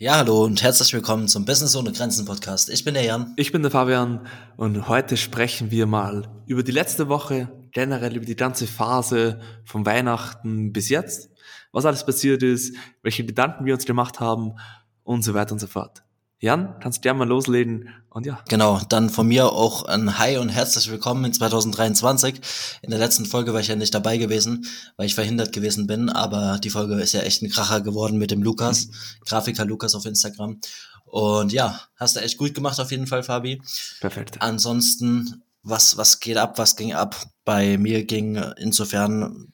Ja, 0.00 0.18
hallo 0.18 0.44
und 0.44 0.62
herzlich 0.62 0.94
willkommen 0.94 1.26
zum 1.26 1.44
Business 1.44 1.74
ohne 1.74 1.90
Grenzen 1.90 2.24
Podcast. 2.24 2.70
Ich 2.70 2.84
bin 2.84 2.94
der 2.94 3.02
Jan. 3.02 3.32
Ich 3.34 3.50
bin 3.50 3.62
der 3.62 3.72
Fabian 3.72 4.28
und 4.56 4.86
heute 4.86 5.16
sprechen 5.16 5.72
wir 5.72 5.86
mal 5.86 6.28
über 6.46 6.62
die 6.62 6.70
letzte 6.70 7.08
Woche, 7.08 7.50
generell 7.72 8.14
über 8.14 8.24
die 8.24 8.36
ganze 8.36 8.68
Phase 8.68 9.40
von 9.64 9.84
Weihnachten 9.84 10.72
bis 10.72 10.88
jetzt, 10.88 11.30
was 11.72 11.84
alles 11.84 12.06
passiert 12.06 12.44
ist, 12.44 12.76
welche 13.02 13.26
Gedanken 13.26 13.64
wir 13.64 13.74
uns 13.74 13.86
gemacht 13.86 14.20
haben 14.20 14.52
und 15.02 15.22
so 15.22 15.34
weiter 15.34 15.50
und 15.50 15.58
so 15.58 15.66
fort. 15.66 16.04
Jan, 16.40 16.78
kannst 16.78 16.98
du 16.98 17.00
gerne 17.02 17.18
mal 17.18 17.28
loslegen 17.28 17.88
und 18.10 18.24
ja. 18.24 18.40
Genau, 18.48 18.80
dann 18.88 19.10
von 19.10 19.26
mir 19.26 19.46
auch 19.46 19.82
ein 19.82 20.20
Hi 20.20 20.36
und 20.36 20.50
herzlich 20.50 20.88
willkommen 20.88 21.24
in 21.24 21.32
2023. 21.32 22.40
In 22.82 22.90
der 22.90 23.00
letzten 23.00 23.26
Folge 23.26 23.52
war 23.54 23.60
ich 23.60 23.66
ja 23.66 23.74
nicht 23.74 23.92
dabei 23.92 24.18
gewesen, 24.18 24.64
weil 24.96 25.06
ich 25.06 25.16
verhindert 25.16 25.52
gewesen 25.52 25.88
bin, 25.88 26.08
aber 26.08 26.60
die 26.62 26.70
Folge 26.70 26.94
ist 26.94 27.12
ja 27.12 27.22
echt 27.22 27.42
ein 27.42 27.50
Kracher 27.50 27.80
geworden 27.80 28.18
mit 28.18 28.30
dem 28.30 28.40
Lukas, 28.40 28.86
mhm. 28.86 28.92
Grafiker 29.26 29.64
Lukas 29.64 29.96
auf 29.96 30.06
Instagram. 30.06 30.60
Und 31.06 31.52
ja, 31.52 31.80
hast 31.96 32.14
du 32.14 32.20
echt 32.20 32.38
gut 32.38 32.54
gemacht 32.54 32.78
auf 32.78 32.92
jeden 32.92 33.08
Fall, 33.08 33.24
Fabi. 33.24 33.60
Perfekt. 33.98 34.40
Ansonsten, 34.40 35.42
was, 35.64 35.96
was 35.96 36.20
geht 36.20 36.36
ab, 36.36 36.56
was 36.56 36.76
ging 36.76 36.92
ab? 36.92 37.16
Bei 37.44 37.78
mir 37.78 38.04
ging 38.04 38.36
insofern 38.58 39.52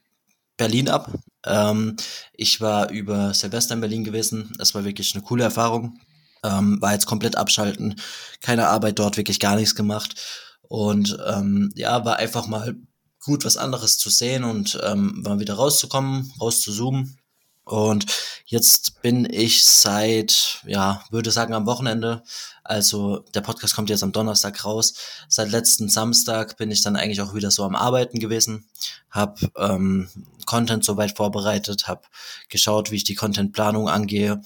Berlin 0.59 0.91
ab. 0.91 1.11
Ähm, 1.47 1.97
ich 2.35 2.61
war 2.61 2.91
über 2.91 3.33
Silvester 3.33 3.73
in 3.73 3.81
Berlin 3.81 4.05
gewesen. 4.05 4.53
Es 4.59 4.75
war 4.75 4.85
wirklich 4.85 5.15
eine 5.15 5.25
coole 5.25 5.45
Erfahrung 5.45 5.99
ähm, 6.45 6.81
war 6.81 6.93
jetzt 6.93 7.07
komplett 7.07 7.37
abschalten, 7.37 7.97
keine 8.41 8.69
Arbeit 8.69 8.99
dort, 8.99 9.17
wirklich 9.17 9.41
gar 9.41 9.57
nichts 9.57 9.75
gemacht. 9.75 10.15
Und 10.63 11.19
ähm, 11.27 11.73
ja, 11.75 12.05
war 12.05 12.17
einfach 12.17 12.47
mal 12.47 12.77
gut, 13.25 13.45
was 13.45 13.57
anderes 13.57 13.99
zu 13.99 14.11
sehen 14.11 14.45
und 14.45 14.79
ähm, 14.85 15.23
mal 15.25 15.41
wieder 15.41 15.55
rauszukommen, 15.55 16.33
raus 16.41 16.61
zu 16.61 16.73
zoomen. 16.73 17.19
Und 17.65 18.05
jetzt 18.45 19.01
bin 19.01 19.27
ich 19.31 19.65
seit, 19.65 20.61
ja, 20.67 21.03
würde 21.11 21.31
sagen 21.31 21.55
am 21.55 21.65
Wochenende, 21.65 22.23
also 22.63 23.21
der 23.35 23.41
Podcast 23.41 23.75
kommt 23.75 23.89
jetzt 23.89 24.03
am 24.03 24.13
Donnerstag 24.13 24.67
raus. 24.67 24.93
Seit 25.31 25.51
letzten 25.51 25.89
Samstag 25.89 26.59
bin 26.59 26.71
ich 26.71 26.83
dann 26.83 26.97
eigentlich 26.97 27.23
auch 27.23 27.35
wieder 27.35 27.51
so 27.51 27.65
am 27.65 27.75
Arbeiten 27.75 28.19
gewesen, 28.19 28.69
habe 29.11 29.51
ähm, 29.57 30.11
Content 30.45 30.85
soweit 30.85 31.17
vorbereitet, 31.17 31.89
habe 31.89 32.03
geschaut, 32.51 32.91
wie 32.91 32.97
ich 32.97 33.05
die 33.05 33.15
Contentplanung 33.15 33.89
angehe 33.89 34.43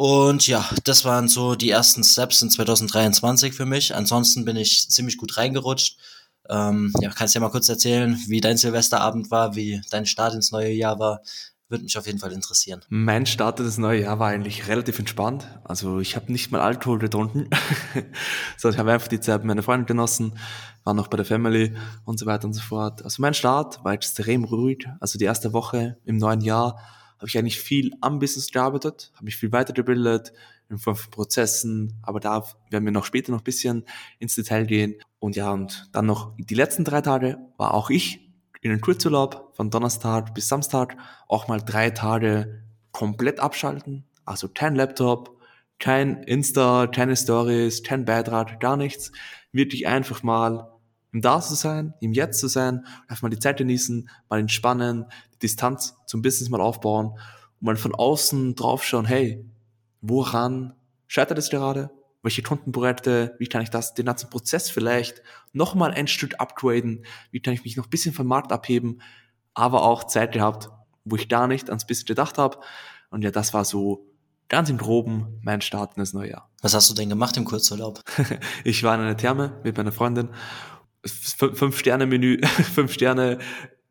und 0.00 0.46
ja, 0.46 0.64
das 0.84 1.04
waren 1.04 1.28
so 1.28 1.54
die 1.54 1.68
ersten 1.68 2.02
Steps 2.02 2.40
in 2.40 2.48
2023 2.48 3.52
für 3.52 3.66
mich. 3.66 3.94
Ansonsten 3.94 4.46
bin 4.46 4.56
ich 4.56 4.88
ziemlich 4.88 5.18
gut 5.18 5.36
reingerutscht. 5.36 5.98
Ähm, 6.48 6.90
ja, 7.02 7.10
kannst 7.10 7.34
du 7.34 7.38
ja 7.38 7.44
mal 7.44 7.50
kurz 7.50 7.68
erzählen, 7.68 8.18
wie 8.26 8.40
dein 8.40 8.56
Silvesterabend 8.56 9.30
war, 9.30 9.56
wie 9.56 9.82
dein 9.90 10.06
Start 10.06 10.32
ins 10.32 10.52
neue 10.52 10.72
Jahr 10.72 10.98
war. 10.98 11.20
Würde 11.68 11.84
mich 11.84 11.98
auf 11.98 12.06
jeden 12.06 12.18
Fall 12.18 12.32
interessieren. 12.32 12.80
Mein 12.88 13.26
Start 13.26 13.60
ins 13.60 13.76
neue 13.76 14.00
Jahr 14.00 14.18
war 14.18 14.28
eigentlich 14.28 14.68
relativ 14.68 14.98
entspannt. 14.98 15.46
Also 15.64 16.00
ich 16.00 16.16
habe 16.16 16.32
nicht 16.32 16.50
mal 16.50 16.62
Alkohol 16.62 16.98
getrunken, 16.98 17.50
sondern 18.56 18.76
ich 18.76 18.78
habe 18.78 18.92
einfach 18.92 19.08
die 19.08 19.20
Zeit 19.20 19.40
mit 19.40 19.48
meiner 19.48 19.62
Freundin 19.62 19.84
genossen, 19.84 20.38
war 20.82 20.94
noch 20.94 21.08
bei 21.08 21.18
der 21.18 21.26
Family 21.26 21.76
und 22.06 22.18
so 22.18 22.24
weiter 22.24 22.46
und 22.46 22.54
so 22.54 22.62
fort. 22.62 23.04
Also 23.04 23.20
mein 23.20 23.34
Start 23.34 23.84
war 23.84 23.92
extrem 23.92 24.44
ruhig. 24.44 24.86
Also 24.98 25.18
die 25.18 25.26
erste 25.26 25.52
Woche 25.52 25.98
im 26.06 26.16
neuen 26.16 26.40
Jahr 26.40 26.78
habe 27.20 27.28
ich 27.28 27.36
eigentlich 27.36 27.60
viel 27.60 27.92
am 28.00 28.18
Business 28.18 28.50
gearbeitet, 28.50 29.12
habe 29.14 29.26
mich 29.26 29.36
viel 29.36 29.52
weitergebildet 29.52 30.32
in 30.70 30.78
Form 30.78 30.96
von 30.96 31.10
Prozessen, 31.10 31.98
aber 32.02 32.18
da 32.18 32.44
werden 32.70 32.84
wir 32.86 32.92
noch 32.92 33.04
später 33.04 33.30
noch 33.30 33.42
ein 33.42 33.44
bisschen 33.44 33.84
ins 34.18 34.36
Detail 34.36 34.64
gehen. 34.64 34.94
Und 35.18 35.36
ja, 35.36 35.52
und 35.52 35.90
dann 35.92 36.06
noch 36.06 36.32
die 36.38 36.54
letzten 36.54 36.84
drei 36.84 37.02
Tage 37.02 37.36
war 37.58 37.74
auch 37.74 37.90
ich 37.90 38.26
in 38.62 38.70
den 38.70 38.80
Kurzurlaub 38.80 39.52
von 39.54 39.70
Donnerstag 39.70 40.34
bis 40.34 40.48
Samstag 40.48 40.96
auch 41.28 41.46
mal 41.46 41.60
drei 41.60 41.90
Tage 41.90 42.62
komplett 42.90 43.38
abschalten. 43.38 44.04
Also 44.24 44.48
kein 44.48 44.74
Laptop, 44.74 45.38
kein 45.78 46.22
Insta, 46.22 46.86
keine 46.86 47.16
Stories, 47.16 47.82
kein 47.82 48.06
Beitrag, 48.06 48.60
gar 48.60 48.78
nichts. 48.78 49.12
Wirklich 49.52 49.86
einfach 49.86 50.22
mal 50.22 50.70
im 51.12 51.20
Da 51.20 51.40
zu 51.40 51.54
sein, 51.54 51.94
im 52.00 52.12
Jetzt 52.12 52.40
zu 52.40 52.48
sein, 52.48 52.86
einfach 53.08 53.22
mal 53.22 53.30
die 53.30 53.38
Zeit 53.38 53.58
genießen, 53.58 54.08
mal 54.28 54.40
entspannen, 54.40 55.06
die 55.34 55.38
Distanz 55.40 55.96
zum 56.06 56.22
Business 56.22 56.50
mal 56.50 56.60
aufbauen 56.60 57.18
und 57.60 57.66
mal 57.66 57.76
von 57.76 57.94
außen 57.94 58.54
draufschauen, 58.54 59.06
hey, 59.06 59.44
woran 60.00 60.74
scheitert 61.06 61.38
es 61.38 61.50
gerade? 61.50 61.90
Welche 62.22 62.42
Kundenprojekte, 62.42 63.34
wie 63.38 63.46
kann 63.46 63.62
ich 63.62 63.70
das, 63.70 63.94
den 63.94 64.06
ganzen 64.06 64.28
Prozess 64.28 64.70
vielleicht 64.70 65.22
nochmal 65.52 65.92
ein 65.92 66.06
Stück 66.06 66.38
upgraden? 66.38 67.04
Wie 67.30 67.40
kann 67.40 67.54
ich 67.54 67.64
mich 67.64 67.76
noch 67.76 67.86
ein 67.86 67.90
bisschen 67.90 68.12
vom 68.12 68.26
Markt 68.26 68.52
abheben? 68.52 69.00
Aber 69.54 69.82
auch 69.82 70.04
Zeit 70.04 70.32
gehabt, 70.32 70.68
wo 71.04 71.16
ich 71.16 71.28
gar 71.28 71.46
nicht 71.46 71.70
ans 71.70 71.86
Business 71.86 72.06
gedacht 72.06 72.36
habe. 72.36 72.58
Und 73.10 73.22
ja, 73.22 73.30
das 73.30 73.54
war 73.54 73.64
so 73.64 74.06
ganz 74.48 74.68
im 74.68 74.76
Groben 74.76 75.40
mein 75.42 75.62
Start 75.62 75.96
in 75.96 76.02
das 76.02 76.12
neue 76.12 76.30
Jahr. 76.30 76.50
Was 76.60 76.74
hast 76.74 76.90
du 76.90 76.94
denn 76.94 77.08
gemacht 77.08 77.36
im 77.38 77.46
Kurzurlaub? 77.46 78.02
ich 78.64 78.82
war 78.82 78.94
in 78.94 79.00
einer 79.00 79.16
Therme 79.16 79.58
mit 79.64 79.76
meiner 79.76 79.92
Freundin 79.92 80.28
Fünf-Sterne-Menü, 81.04 82.40
fünf 82.74 82.92
Sterne 82.92 83.38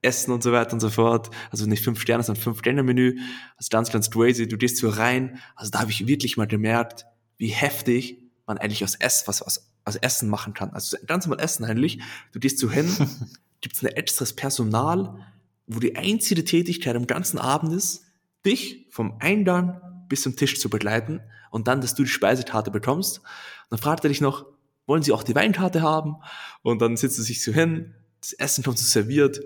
Essen 0.01 0.31
und 0.31 0.43
so 0.43 0.51
weiter 0.51 0.73
und 0.73 0.79
so 0.79 0.89
fort. 0.89 1.29
Also 1.51 1.65
nicht 1.65 1.83
fünf 1.83 1.99
Sterne, 2.01 2.23
sondern 2.23 2.41
fünf 2.41 2.59
Sterne 2.59 2.83
Menü. 2.83 3.19
Also 3.57 3.67
ganz, 3.69 3.91
ganz 3.91 4.09
crazy. 4.09 4.47
Du 4.47 4.57
gehst 4.57 4.77
so 4.77 4.89
rein. 4.89 5.39
Also 5.55 5.71
da 5.71 5.79
habe 5.79 5.91
ich 5.91 6.07
wirklich 6.07 6.37
mal 6.37 6.47
gemerkt, 6.47 7.05
wie 7.37 7.49
heftig 7.49 8.23
man 8.45 8.57
eigentlich 8.57 8.83
aus 8.83 8.95
Essen, 8.95 9.27
was 9.27 9.41
aus, 9.41 9.71
aus 9.83 9.95
Essen 9.97 10.29
machen 10.29 10.53
kann. 10.53 10.71
Also 10.71 10.97
ganz 11.05 11.25
normal 11.25 11.43
Essen 11.43 11.65
eigentlich. 11.65 11.99
Du 12.31 12.39
gehst 12.39 12.59
so 12.59 12.69
hin, 12.69 12.89
gibt's 13.61 13.83
ein 13.83 13.87
extras 13.87 14.33
Personal, 14.33 15.25
wo 15.67 15.79
die 15.79 15.95
einzige 15.95 16.43
Tätigkeit 16.45 16.95
am 16.95 17.07
ganzen 17.07 17.37
Abend 17.37 17.73
ist, 17.73 18.05
dich 18.45 18.87
vom 18.89 19.17
Eingang 19.19 19.81
bis 20.07 20.23
zum 20.23 20.35
Tisch 20.35 20.59
zu 20.59 20.69
begleiten 20.69 21.21
und 21.51 21.67
dann, 21.67 21.81
dass 21.81 21.93
du 21.93 22.03
die 22.03 22.09
Speisekarte 22.09 22.71
bekommst. 22.71 23.19
Und 23.19 23.25
dann 23.71 23.79
fragt 23.79 24.03
er 24.03 24.09
dich 24.09 24.21
noch, 24.21 24.45
wollen 24.89 25.03
Sie 25.03 25.13
auch 25.13 25.23
die 25.23 25.35
Weinkarte 25.35 25.81
haben? 25.81 26.17
Und 26.61 26.81
dann 26.81 26.97
sitzt 26.97 27.15
sie 27.15 27.23
sich 27.23 27.41
so 27.41 27.53
hin, 27.53 27.93
das 28.19 28.33
Essen 28.33 28.63
kommt 28.63 28.77
so 28.77 28.85
serviert, 28.85 29.39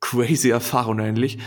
crazy 0.00 0.50
Erfahrung 0.50 1.00
eigentlich. 1.00 1.38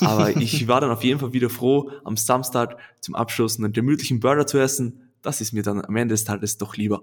Aber 0.00 0.36
ich 0.36 0.68
war 0.68 0.80
dann 0.80 0.90
auf 0.90 1.02
jeden 1.02 1.18
Fall 1.18 1.32
wieder 1.32 1.50
froh, 1.50 1.90
am 2.04 2.16
Samstag 2.16 2.76
zum 3.00 3.16
Abschluss 3.16 3.58
einen 3.58 3.72
gemütlichen 3.72 4.20
Burger 4.20 4.46
zu 4.46 4.58
essen, 4.58 5.10
das 5.22 5.40
ist 5.40 5.52
mir 5.52 5.62
dann 5.62 5.84
am 5.84 5.96
Ende 5.96 6.14
des 6.14 6.24
Tages 6.24 6.56
doch 6.56 6.76
lieber. 6.76 7.02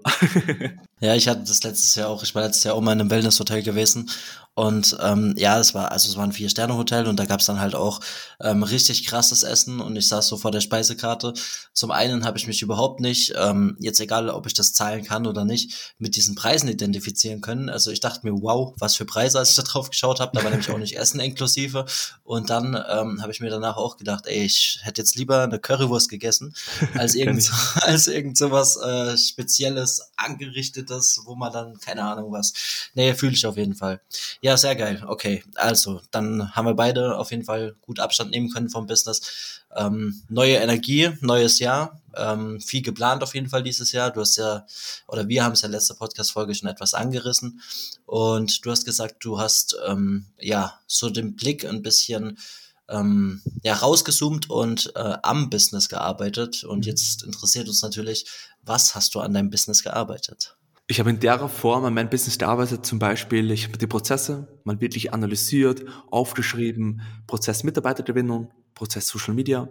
ja, 1.00 1.14
ich 1.14 1.28
hatte 1.28 1.44
das 1.46 1.62
letztes 1.62 1.94
Jahr 1.94 2.08
auch, 2.08 2.22
ich 2.24 2.34
war 2.34 2.42
letztes 2.42 2.64
Jahr 2.64 2.74
auch 2.74 2.80
mal 2.80 2.92
in 2.92 3.00
einem 3.00 3.10
Wellnesshotel 3.10 3.62
gewesen 3.62 4.10
und 4.58 4.96
ähm, 5.00 5.36
ja, 5.38 5.60
es 5.60 5.72
war, 5.72 5.92
also 5.92 6.08
es 6.08 6.16
war 6.16 6.24
ein 6.24 6.32
Vier-Sterne-Hotel 6.32 7.06
und 7.06 7.16
da 7.20 7.26
gab's 7.26 7.46
dann 7.46 7.60
halt 7.60 7.76
auch 7.76 8.00
ähm, 8.40 8.64
richtig 8.64 9.06
krasses 9.06 9.44
Essen 9.44 9.78
und 9.78 9.94
ich 9.94 10.08
saß 10.08 10.26
so 10.26 10.36
vor 10.36 10.50
der 10.50 10.60
Speisekarte. 10.60 11.32
Zum 11.72 11.92
einen 11.92 12.24
habe 12.24 12.38
ich 12.38 12.48
mich 12.48 12.60
überhaupt 12.60 12.98
nicht, 12.98 13.34
ähm, 13.36 13.76
jetzt 13.78 14.00
egal 14.00 14.28
ob 14.30 14.48
ich 14.48 14.54
das 14.54 14.72
zahlen 14.72 15.04
kann 15.04 15.28
oder 15.28 15.44
nicht, 15.44 15.94
mit 15.98 16.16
diesen 16.16 16.34
Preisen 16.34 16.68
identifizieren 16.68 17.40
können. 17.40 17.68
Also 17.68 17.92
ich 17.92 18.00
dachte 18.00 18.28
mir, 18.28 18.32
wow, 18.42 18.74
was 18.80 18.96
für 18.96 19.04
Preise, 19.04 19.38
als 19.38 19.50
ich 19.50 19.54
da 19.54 19.62
drauf 19.62 19.90
geschaut 19.90 20.18
habe, 20.18 20.36
da 20.36 20.42
war 20.42 20.50
nämlich 20.50 20.70
auch 20.70 20.78
nicht 20.78 20.98
Essen 20.98 21.20
inklusive. 21.20 21.86
Und 22.24 22.50
dann 22.50 22.74
ähm, 22.74 23.22
habe 23.22 23.30
ich 23.30 23.38
mir 23.38 23.50
danach 23.50 23.76
auch 23.76 23.96
gedacht, 23.96 24.26
ey, 24.26 24.44
ich 24.44 24.80
hätte 24.82 25.00
jetzt 25.00 25.14
lieber 25.14 25.44
eine 25.44 25.60
Currywurst 25.60 26.08
gegessen, 26.08 26.52
als 26.94 27.14
irgend, 27.14 27.48
als 27.82 28.08
irgend 28.08 28.36
sowas 28.36 28.76
äh, 28.76 29.16
Spezielles, 29.16 30.10
angerichtetes, 30.16 31.20
wo 31.26 31.36
man 31.36 31.52
dann, 31.52 31.78
keine 31.78 32.02
Ahnung 32.02 32.32
was. 32.32 32.52
Nee, 32.94 33.14
fühle 33.14 33.34
ich 33.34 33.46
auf 33.46 33.56
jeden 33.56 33.76
Fall. 33.76 34.00
Ja, 34.40 34.47
ja, 34.48 34.56
sehr 34.56 34.76
geil. 34.76 35.04
Okay, 35.06 35.44
also 35.56 36.00
dann 36.10 36.56
haben 36.56 36.64
wir 36.64 36.72
beide 36.72 37.18
auf 37.18 37.30
jeden 37.32 37.44
Fall 37.44 37.76
gut 37.82 38.00
Abstand 38.00 38.30
nehmen 38.30 38.50
können 38.50 38.70
vom 38.70 38.86
Business. 38.86 39.60
Ähm, 39.76 40.22
neue 40.30 40.56
Energie, 40.56 41.10
neues 41.20 41.58
Jahr, 41.58 42.00
ähm, 42.16 42.58
viel 42.58 42.80
geplant 42.80 43.22
auf 43.22 43.34
jeden 43.34 43.50
Fall 43.50 43.62
dieses 43.62 43.92
Jahr. 43.92 44.10
Du 44.10 44.22
hast 44.22 44.36
ja, 44.36 44.64
oder 45.06 45.28
wir 45.28 45.44
haben 45.44 45.52
es 45.52 45.60
ja 45.60 45.68
letzte 45.68 45.94
Podcast-Folge 45.94 46.54
schon 46.54 46.70
etwas 46.70 46.94
angerissen. 46.94 47.60
Und 48.06 48.64
du 48.64 48.70
hast 48.70 48.86
gesagt, 48.86 49.22
du 49.22 49.38
hast 49.38 49.76
ähm, 49.86 50.24
ja 50.38 50.80
so 50.86 51.10
den 51.10 51.36
Blick 51.36 51.66
ein 51.66 51.82
bisschen 51.82 52.38
ähm, 52.88 53.42
ja, 53.62 53.74
rausgezoomt 53.74 54.48
und 54.48 54.92
äh, 54.96 55.18
am 55.22 55.50
Business 55.50 55.90
gearbeitet. 55.90 56.64
Und 56.64 56.78
mhm. 56.78 56.84
jetzt 56.84 57.22
interessiert 57.22 57.68
uns 57.68 57.82
natürlich, 57.82 58.24
was 58.62 58.94
hast 58.94 59.14
du 59.14 59.20
an 59.20 59.34
deinem 59.34 59.50
Business 59.50 59.82
gearbeitet? 59.82 60.56
Ich 60.90 60.98
habe 60.98 61.10
in 61.10 61.20
der 61.20 61.50
Form 61.50 61.84
an 61.84 61.92
meinem 61.92 62.08
Business 62.08 62.38
gearbeitet, 62.38 62.86
zum 62.86 62.98
Beispiel, 62.98 63.50
ich 63.50 63.66
habe 63.66 63.76
die 63.76 63.86
Prozesse 63.86 64.58
mal 64.64 64.80
wirklich 64.80 65.12
analysiert, 65.12 65.84
aufgeschrieben, 66.10 67.02
Prozess 67.26 67.62
Mitarbeitergewinnung, 67.62 68.50
Prozess 68.74 69.06
Social 69.06 69.34
Media. 69.34 69.68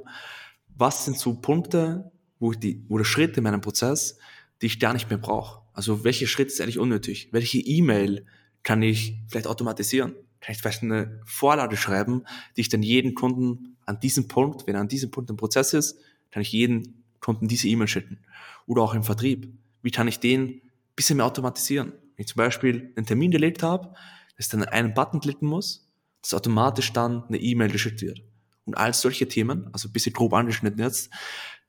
Was 0.75 1.06
sind 1.06 1.18
so 1.18 1.34
Punkte, 1.34 2.12
wo 2.38 2.52
die, 2.52 2.86
oder 2.88 3.04
Schritte 3.04 3.38
in 3.38 3.46
meinem 3.46 3.62
Prozess, 3.62 4.19
die 4.62 4.68
ich 4.68 4.80
gar 4.80 4.94
nicht 4.94 5.10
mehr 5.10 5.18
brauche? 5.18 5.64
Also 5.74 6.04
welche 6.04 6.28
Schritte 6.28 6.52
ist 6.52 6.62
eigentlich 6.62 6.78
unnötig? 6.78 7.30
Welche 7.31 7.58
E-Mail 7.58 8.24
kann 8.62 8.84
ich 8.84 9.18
vielleicht 9.28 9.48
automatisieren? 9.48 10.14
Kann 10.40 10.54
ich 10.54 10.60
vielleicht 10.60 10.84
eine 10.84 11.19
Vorlage 11.25 11.78
schreiben, 11.78 12.25
die 12.56 12.62
ich 12.62 12.69
dann 12.69 12.84
jeden 12.84 13.16
Kunden 13.16 13.75
an 13.88 14.00
diesem 14.00 14.28
Punkt, 14.28 14.68
wenn 14.68 14.75
er 14.75 14.81
an 14.81 14.88
diesem 14.88 15.10
Punkt 15.10 15.31
im 15.31 15.38
Prozess 15.38 15.74
ist, 15.74 15.98
kann 16.30 16.44
ich 16.44 16.52
jeden 16.52 17.04
Kunden 17.22 17.48
diese 17.48 17.68
E-Mail 17.69 17.88
schicken. 17.88 18.19
Oder 18.68 18.84
auch 18.84 18.94
im 18.94 19.02
Vertrieb. 19.02 19.52
Wie 19.81 19.90
kann 19.90 20.08
ich 20.08 20.19
den 20.19 20.62
bisschen 20.98 21.16
mehr 21.16 21.26
automatisieren. 21.26 21.94
Wenn 21.94 22.24
ich 22.24 22.28
zum 22.28 22.38
Beispiel 22.38 22.92
einen 22.98 23.06
Termin 23.06 23.32
gelegt 23.32 23.64
habe, 23.64 23.94
dass 24.36 24.48
ich 24.48 24.50
dann 24.50 24.66
einen 24.66 24.94
Button 24.94 25.22
klicken 25.22 25.48
muss, 25.48 25.90
dass 26.22 26.34
automatisch 26.34 26.92
dann 26.92 27.24
eine 27.24 27.38
E-Mail 27.38 27.72
geschickt 27.72 28.02
wird. 28.02 28.22
Und 28.66 28.76
all 28.76 28.94
solche 28.94 29.30
Themen, 29.30 29.70
also 29.72 29.88
ein 29.88 29.94
bisschen 29.94 30.12
grob 30.12 30.34
angeschnitten 30.34 30.80
jetzt, 30.80 31.10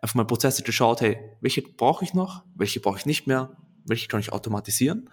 einfach 0.01 0.17
mal 0.17 0.25
Prozesse 0.25 0.65
geschaut, 0.65 1.01
hey, 1.01 1.19
welche 1.41 1.63
brauche 1.63 2.05
ich 2.05 2.15
noch, 2.15 2.43
welche 2.57 2.81
brauche 2.81 2.99
ich 2.99 3.07
nicht 3.07 3.29
mehr, 3.29 3.57
welche 3.85 4.09
kann 4.09 4.19
ich 4.19 4.33
automatisieren. 4.33 5.09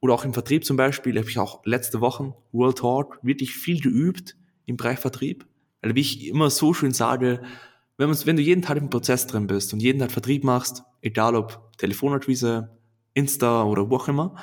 Oder 0.00 0.14
auch 0.14 0.24
im 0.24 0.34
Vertrieb 0.34 0.64
zum 0.64 0.76
Beispiel 0.76 1.16
habe 1.18 1.30
ich 1.30 1.38
auch 1.38 1.64
letzte 1.64 2.00
Wochen 2.00 2.34
World 2.52 2.78
Talk 2.78 3.18
wirklich 3.22 3.54
viel 3.54 3.80
geübt 3.80 4.36
im 4.66 4.76
Bereich 4.76 4.98
Vertrieb. 4.98 5.46
Weil 5.82 5.94
wie 5.94 6.00
ich 6.00 6.26
immer 6.26 6.50
so 6.50 6.74
schön 6.74 6.92
sage, 6.92 7.42
wenn, 7.96 8.10
wenn 8.26 8.36
du 8.36 8.42
jeden 8.42 8.62
Tag 8.62 8.76
im 8.76 8.90
Prozess 8.90 9.26
drin 9.26 9.46
bist 9.46 9.72
und 9.72 9.80
jeden 9.80 10.00
Tag 10.00 10.10
Vertrieb 10.10 10.42
machst, 10.42 10.82
egal 11.00 11.36
ob 11.36 11.72
Telefonakquise, 11.78 12.70
Insta 13.14 13.64
oder 13.64 13.88
wo 13.90 13.96
auch 13.96 14.08
immer, 14.08 14.36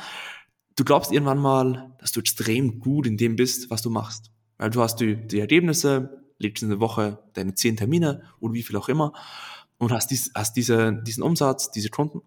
du 0.76 0.84
glaubst 0.84 1.12
irgendwann 1.12 1.40
mal, 1.40 1.96
dass 2.00 2.12
du 2.12 2.20
extrem 2.20 2.80
gut 2.80 3.06
in 3.06 3.18
dem 3.18 3.36
bist, 3.36 3.70
was 3.70 3.82
du 3.82 3.90
machst. 3.90 4.32
Weil 4.58 4.70
du 4.70 4.82
hast 4.82 4.98
die, 4.98 5.16
die 5.16 5.40
Ergebnisse, 5.40 6.22
lebst 6.38 6.64
in 6.64 6.70
der 6.70 6.80
Woche 6.80 7.20
deine 7.34 7.54
zehn 7.54 7.78
Termine 7.78 8.24
oder 8.40 8.54
wie 8.54 8.64
viel 8.64 8.76
auch 8.76 8.90
immer 8.90 9.14
und 9.78 9.92
hast, 9.92 10.12
dies, 10.12 10.32
hast 10.36 10.56
diese, 10.58 11.02
diesen 11.04 11.24
Umsatz, 11.24 11.72
diese 11.72 11.90
Kunden. 11.90 12.22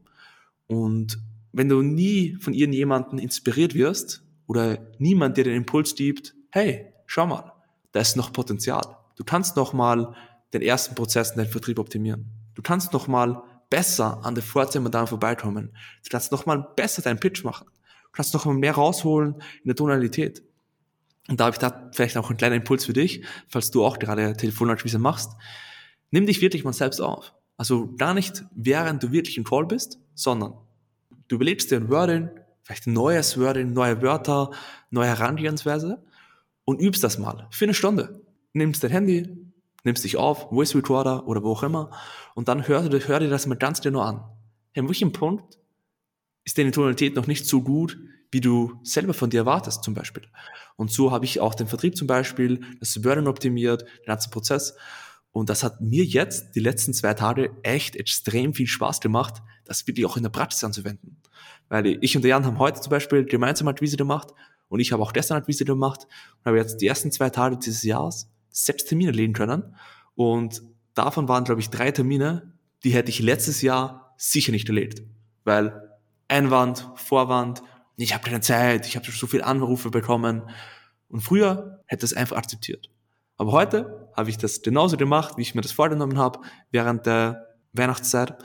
Und 0.67 1.19
wenn 1.52 1.69
du 1.69 1.82
nie 1.82 2.37
von 2.41 2.55
irgendjemandem 2.55 3.19
inspiriert 3.19 3.75
wirst 3.75 4.23
oder 4.46 4.79
niemand 4.99 5.37
dir 5.37 5.44
den 5.44 5.55
Impuls 5.55 5.94
gibt, 5.94 6.35
hey, 6.50 6.93
schau 7.06 7.26
mal, 7.26 7.52
da 7.93 8.00
ist 8.00 8.17
noch 8.17 8.32
Potenzial. 8.32 8.96
Du 9.17 9.25
kannst 9.25 9.56
noch 9.56 9.73
mal 9.73 10.14
den 10.52 10.62
ersten 10.62 10.94
Prozess 10.94 11.31
in 11.31 11.38
deinem 11.38 11.50
Vertrieb 11.50 11.79
optimieren. 11.79 12.26
Du 12.55 12.62
kannst 12.62 12.93
noch 12.93 13.06
mal 13.06 13.43
besser 13.70 14.25
an 14.25 14.34
der 14.34 14.44
Vorzimmer 14.44 15.06
vorbeikommen. 15.06 15.76
Du 16.02 16.11
kannst 16.11 16.32
noch 16.32 16.46
mal 16.46 16.66
besser 16.76 17.02
deinen 17.02 17.20
Pitch 17.20 17.44
machen. 17.44 17.66
Du 17.66 18.11
kannst 18.12 18.34
noch 18.34 18.44
mal 18.44 18.55
mehr 18.55 18.75
rausholen 18.75 19.34
in 19.62 19.66
der 19.66 19.76
Tonalität. 19.76 20.43
Und 21.28 21.40
da 21.40 21.46
habe 21.46 21.55
ich 21.55 21.58
da 21.58 21.90
vielleicht 21.93 22.16
auch 22.16 22.28
einen 22.28 22.37
kleinen 22.37 22.56
Impuls 22.56 22.84
für 22.84 22.93
dich, 22.93 23.25
falls 23.49 23.70
du 23.70 23.84
auch 23.84 23.99
gerade 23.99 24.37
Telefonakquise 24.37 24.99
machst. 24.99 25.32
Nimm 26.11 26.26
dich 26.26 26.40
wirklich 26.40 26.64
mal 26.64 26.72
selbst 26.72 27.00
auf. 27.00 27.32
Also 27.56 27.94
gar 27.96 28.14
nicht, 28.14 28.44
während 28.55 29.02
du 29.02 29.12
wirklich 29.12 29.38
im 29.38 29.44
Call 29.44 29.67
bist, 29.67 29.99
sondern 30.14 30.55
du 31.28 31.37
überlegst 31.37 31.70
dir 31.70 31.76
ein 31.76 31.88
Wording, 31.88 32.31
vielleicht 32.62 32.87
ein 32.87 32.93
neues 32.93 33.38
Wording, 33.38 33.72
neue 33.72 34.02
Wörter, 34.02 34.50
neue 34.90 35.08
Herangehensweise 35.08 36.02
und 36.64 36.81
übst 36.81 37.05
das 37.05 37.19
mal 37.19 37.46
für 37.50 37.64
eine 37.64 37.75
Stunde. 37.75 38.20
Nimmst 38.52 38.82
dein 38.82 38.90
Handy, 38.90 39.44
nimmst 39.84 40.04
dich 40.04 40.16
auf, 40.16 40.48
Voice 40.50 40.75
Recorder 40.75 41.26
oder 41.26 41.42
wo 41.42 41.52
auch 41.52 41.62
immer, 41.62 41.90
und 42.34 42.48
dann 42.48 42.66
hör, 42.66 42.82
hör 42.82 43.20
dir 43.20 43.28
das 43.28 43.46
mal 43.46 43.56
ganz 43.56 43.81
genau 43.81 44.00
an. 44.00 44.25
An 44.76 44.88
welchem 44.88 45.12
Punkt 45.12 45.58
ist 46.44 46.58
deine 46.58 46.72
Tonalität 46.72 47.14
noch 47.14 47.26
nicht 47.26 47.46
so 47.46 47.62
gut, 47.62 47.96
wie 48.31 48.40
du 48.40 48.81
selber 48.82 49.14
von 49.14 49.31
dir 49.31 49.40
erwartest, 49.40 49.84
zum 49.84 49.94
Beispiel. 49.94 50.25
Und 50.76 50.90
so 50.90 51.12
habe 51.12 51.25
ich 51.25 51.38
auch 51.40 51.54
den 51.54 51.69
Vertrieb 51.69 51.96
zum 51.96 52.08
Beispiel, 52.08 52.60
das 52.81 53.04
Wording 53.04 53.28
optimiert, 53.28 53.82
den 53.82 54.06
ganzen 54.06 54.31
Prozess. 54.32 54.75
Und 55.31 55.50
das 55.50 55.62
hat 55.62 55.81
mir 55.81 56.04
jetzt 56.04 56.56
die 56.56 56.60
letzten 56.60 56.94
zwei 56.94 57.14
Tage 57.14 57.52
echt 57.62 57.96
extrem 57.96 58.52
viel 58.52 58.66
Spaß 58.66 59.00
gemacht, 59.00 59.42
das 59.64 59.86
wirklich 59.86 60.04
auch 60.04 60.16
in 60.16 60.25
der 60.25 60.31
Praxis 60.31 60.64
anzuwenden. 60.64 61.22
Weil 61.69 61.86
ich 61.86 62.16
und 62.16 62.22
der 62.22 62.31
Jan 62.31 62.44
haben 62.44 62.58
heute 62.58 62.81
zum 62.81 62.90
Beispiel 62.90 63.25
gemeinsam 63.25 63.69
Akquise 63.69 63.96
gemacht 63.96 64.28
und 64.69 64.81
ich 64.81 64.92
habe 64.92 65.02
auch 65.02 65.12
gestern 65.12 65.38
Akquise 65.38 65.64
gemacht 65.64 66.06
und 66.38 66.46
habe 66.46 66.58
jetzt 66.58 66.81
die 66.81 66.86
ersten 66.86 67.12
zwei 67.12 67.31
Tage 67.31 67.56
dieses 67.56 67.82
Jahres 67.84 68.28
sechs 68.55 68.85
Termine 68.85 69.11
legen 69.11 69.33
können. 69.33 69.75
Und 70.15 70.62
davon 70.95 71.29
waren, 71.29 71.45
glaube 71.45 71.61
ich, 71.61 71.71
drei 71.71 71.91
Termine, 71.91 72.55
die 72.85 72.95
hätte 72.95 73.11
ich 73.11 73.19
letztes 73.19 73.61
Jahr 73.61 74.15
sicher 74.17 74.53
nicht 74.53 74.69
erlebt. 74.69 75.03
Weil 75.45 75.91
Einwand, 76.29 76.89
Vorwand, 76.97 77.62
ich 77.97 78.15
habe 78.15 78.25
keine 78.25 78.41
Zeit, 78.41 78.87
ich 78.87 78.97
habe 78.97 79.11
so 79.11 79.27
viele 79.27 79.45
Anrufe 79.45 79.91
bekommen. 79.91 80.43
Und 81.09 81.21
früher 81.21 81.83
hätte 81.87 82.06
es 82.06 82.15
einfach 82.15 82.37
akzeptiert. 82.37 82.91
Aber 83.37 83.53
heute 83.53 84.09
habe 84.17 84.31
ich 84.31 84.39
das 84.39 84.62
genauso 84.62 84.97
gemacht, 84.97 85.37
wie 85.37 85.43
ich 85.43 85.55
mir 85.55 85.61
das 85.61 85.73
vorgenommen 85.73 86.19
habe, 86.19 86.41
während 86.71 87.06
der 87.06 87.49
Weihnachtszeit 87.73 88.37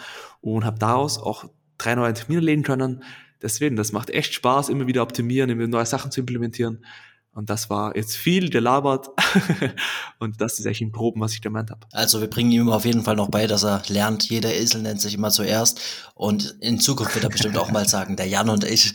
und 0.42 0.66
habe 0.66 0.80
daraus 0.80 1.20
auch 1.20 1.46
drei 1.78 1.96
neue 1.96 2.14
Termine 2.14 2.42
legen 2.42 2.64
können. 2.64 3.04
Deswegen, 3.42 3.76
das 3.76 3.92
macht 3.92 4.10
echt 4.10 4.34
Spaß, 4.34 4.70
immer 4.70 4.88
wieder 4.88 5.04
optimieren, 5.04 5.50
immer 5.50 5.68
neue 5.68 5.86
Sachen 5.86 6.12
zu 6.12 6.20
implementieren. 6.20 6.84
Und 7.34 7.50
das 7.50 7.70
war 7.70 7.96
jetzt 7.96 8.18
viel 8.18 8.50
gelabert. 8.50 9.08
und 10.20 10.42
das 10.42 10.60
ist 10.60 10.66
echt 10.66 10.82
im 10.82 10.92
Groben, 10.92 11.22
was 11.22 11.34
ich 11.34 11.42
gemeint 11.42 11.70
habe. 11.70 11.88
Also 11.92 12.22
wir 12.22 12.30
bringen 12.30 12.52
ihm 12.52 12.70
auf 12.70 12.86
jeden 12.86 13.04
Fall 13.04 13.16
noch 13.16 13.30
bei, 13.30 13.46
dass 13.48 13.64
er 13.64 13.84
lernt, 13.88 14.30
jeder 14.30 14.54
Esel 14.54 14.82
nennt 14.82 15.00
sich 15.00 15.14
immer 15.14 15.30
zuerst. 15.30 15.80
Und 16.16 16.58
in 16.60 16.80
Zukunft 16.80 17.14
wird 17.14 17.24
er 17.24 17.30
bestimmt 17.30 17.58
auch 17.58 17.72
mal 17.72 17.88
sagen, 17.88 18.16
der 18.16 18.28
Jan 18.28 18.50
und 18.50 18.64
ich. 18.64 18.92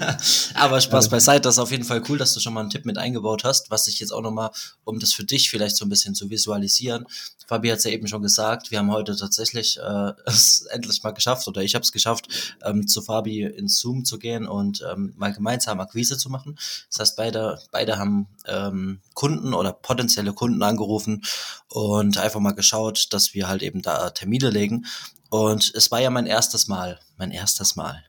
Aber 0.54 0.80
Spaß 0.80 1.08
beiseite, 1.08 1.42
das 1.42 1.54
ist 1.54 1.60
auf 1.60 1.70
jeden 1.70 1.84
Fall 1.84 2.02
cool, 2.08 2.18
dass 2.18 2.34
du 2.34 2.40
schon 2.40 2.52
mal 2.52 2.60
einen 2.60 2.70
Tipp 2.70 2.84
mit 2.84 2.98
eingebaut 2.98 3.42
hast, 3.44 3.70
was 3.70 3.88
ich 3.88 3.98
jetzt 4.00 4.12
auch 4.12 4.22
nochmal, 4.22 4.50
um 4.84 5.00
das 5.00 5.12
für 5.12 5.24
dich 5.24 5.50
vielleicht 5.50 5.76
so 5.76 5.86
ein 5.86 5.88
bisschen 5.88 6.14
zu 6.14 6.30
visualisieren. 6.30 7.06
Fabi 7.46 7.68
hat 7.68 7.78
es 7.78 7.84
ja 7.84 7.90
eben 7.90 8.06
schon 8.06 8.22
gesagt, 8.22 8.70
wir 8.70 8.78
haben 8.78 8.90
heute 8.90 9.16
tatsächlich 9.16 9.78
äh, 9.78 10.12
es 10.26 10.62
endlich 10.70 11.02
mal 11.02 11.10
geschafft, 11.10 11.48
oder 11.48 11.62
ich 11.62 11.74
habe 11.74 11.82
es 11.82 11.92
geschafft, 11.92 12.56
ähm, 12.64 12.86
zu 12.86 13.02
Fabi 13.02 13.42
ins 13.42 13.78
Zoom 13.78 14.04
zu 14.04 14.18
gehen 14.18 14.46
und 14.46 14.84
ähm, 14.90 15.12
mal 15.16 15.32
gemeinsam 15.32 15.80
Akquise 15.80 16.16
zu 16.16 16.30
machen. 16.30 16.54
Das 16.88 17.00
heißt, 17.00 17.16
beide 17.16 17.58
beide 17.70 17.98
haben 17.98 18.28
ähm, 18.46 19.00
Kunden 19.14 19.54
oder 19.54 19.72
potenzielle 19.72 20.32
Kunden 20.32 20.62
angerufen 20.62 21.22
und 21.68 22.18
einfach 22.18 22.40
mal 22.40 22.52
geschaut, 22.54 23.12
dass 23.12 23.34
wir 23.34 23.48
halt 23.48 23.62
eben 23.62 23.82
da 23.82 24.10
Termine 24.10 24.50
legen. 24.50 24.86
Und 25.30 25.72
es 25.74 25.90
war 25.90 26.00
ja 26.00 26.10
mein 26.10 26.26
erstes 26.26 26.68
Mal, 26.68 27.00
mein 27.16 27.30
erstes 27.30 27.76
Mal. 27.76 28.04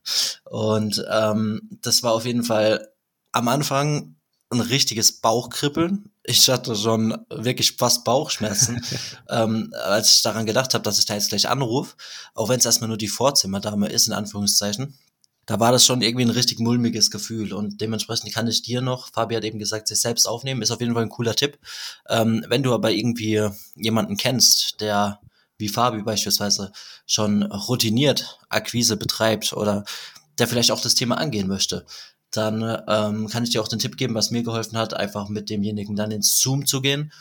Und 0.45 1.05
ähm, 1.09 1.61
das 1.81 2.03
war 2.03 2.13
auf 2.13 2.25
jeden 2.25 2.43
Fall 2.43 2.89
am 3.31 3.47
Anfang 3.47 4.15
ein 4.49 4.59
richtiges 4.59 5.21
Bauchkribbeln. 5.21 6.11
Ich 6.23 6.49
hatte 6.49 6.75
schon 6.75 7.17
wirklich 7.29 7.77
fast 7.77 8.03
Bauchschmerzen, 8.03 8.83
ähm, 9.29 9.73
als 9.83 10.11
ich 10.11 10.21
daran 10.21 10.45
gedacht 10.45 10.73
habe, 10.73 10.83
dass 10.83 10.99
ich 10.99 11.05
da 11.05 11.15
jetzt 11.15 11.29
gleich 11.29 11.49
anrufe, 11.49 11.95
auch 12.33 12.49
wenn 12.49 12.59
es 12.59 12.65
erstmal 12.65 12.87
nur 12.87 12.97
die 12.97 13.07
Vorzimmerdame 13.07 13.87
ist, 13.87 14.07
in 14.07 14.13
Anführungszeichen 14.13 14.97
da 15.45 15.59
war 15.59 15.71
das 15.71 15.85
schon 15.85 16.01
irgendwie 16.01 16.25
ein 16.25 16.31
richtig 16.31 16.59
mulmiges 16.59 17.11
Gefühl 17.11 17.53
und 17.53 17.81
dementsprechend 17.81 18.33
kann 18.33 18.47
ich 18.47 18.61
dir 18.61 18.81
noch, 18.81 19.11
Fabi 19.11 19.35
hat 19.35 19.43
eben 19.43 19.59
gesagt, 19.59 19.87
sich 19.87 19.99
selbst 19.99 20.25
aufnehmen, 20.25 20.61
ist 20.61 20.71
auf 20.71 20.79
jeden 20.79 20.93
Fall 20.93 21.03
ein 21.03 21.09
cooler 21.09 21.35
Tipp. 21.35 21.59
Ähm, 22.09 22.45
wenn 22.47 22.63
du 22.63 22.73
aber 22.73 22.91
irgendwie 22.91 23.49
jemanden 23.75 24.17
kennst, 24.17 24.79
der 24.81 25.19
wie 25.57 25.69
Fabi 25.69 26.01
beispielsweise 26.01 26.71
schon 27.05 27.43
routiniert 27.43 28.39
Akquise 28.49 28.97
betreibt 28.97 29.53
oder 29.53 29.83
der 30.37 30.47
vielleicht 30.47 30.71
auch 30.71 30.81
das 30.81 30.95
Thema 30.95 31.17
angehen 31.17 31.47
möchte, 31.47 31.85
dann 32.31 32.63
ähm, 32.87 33.27
kann 33.27 33.43
ich 33.43 33.51
dir 33.51 33.61
auch 33.61 33.67
den 33.67 33.79
Tipp 33.79 33.97
geben, 33.97 34.15
was 34.15 34.31
mir 34.31 34.43
geholfen 34.43 34.77
hat, 34.77 34.95
einfach 34.95 35.29
mit 35.29 35.49
demjenigen 35.49 35.95
dann 35.95 36.11
ins 36.11 36.39
Zoom 36.39 36.65
zu 36.65 36.81
gehen 36.81 37.11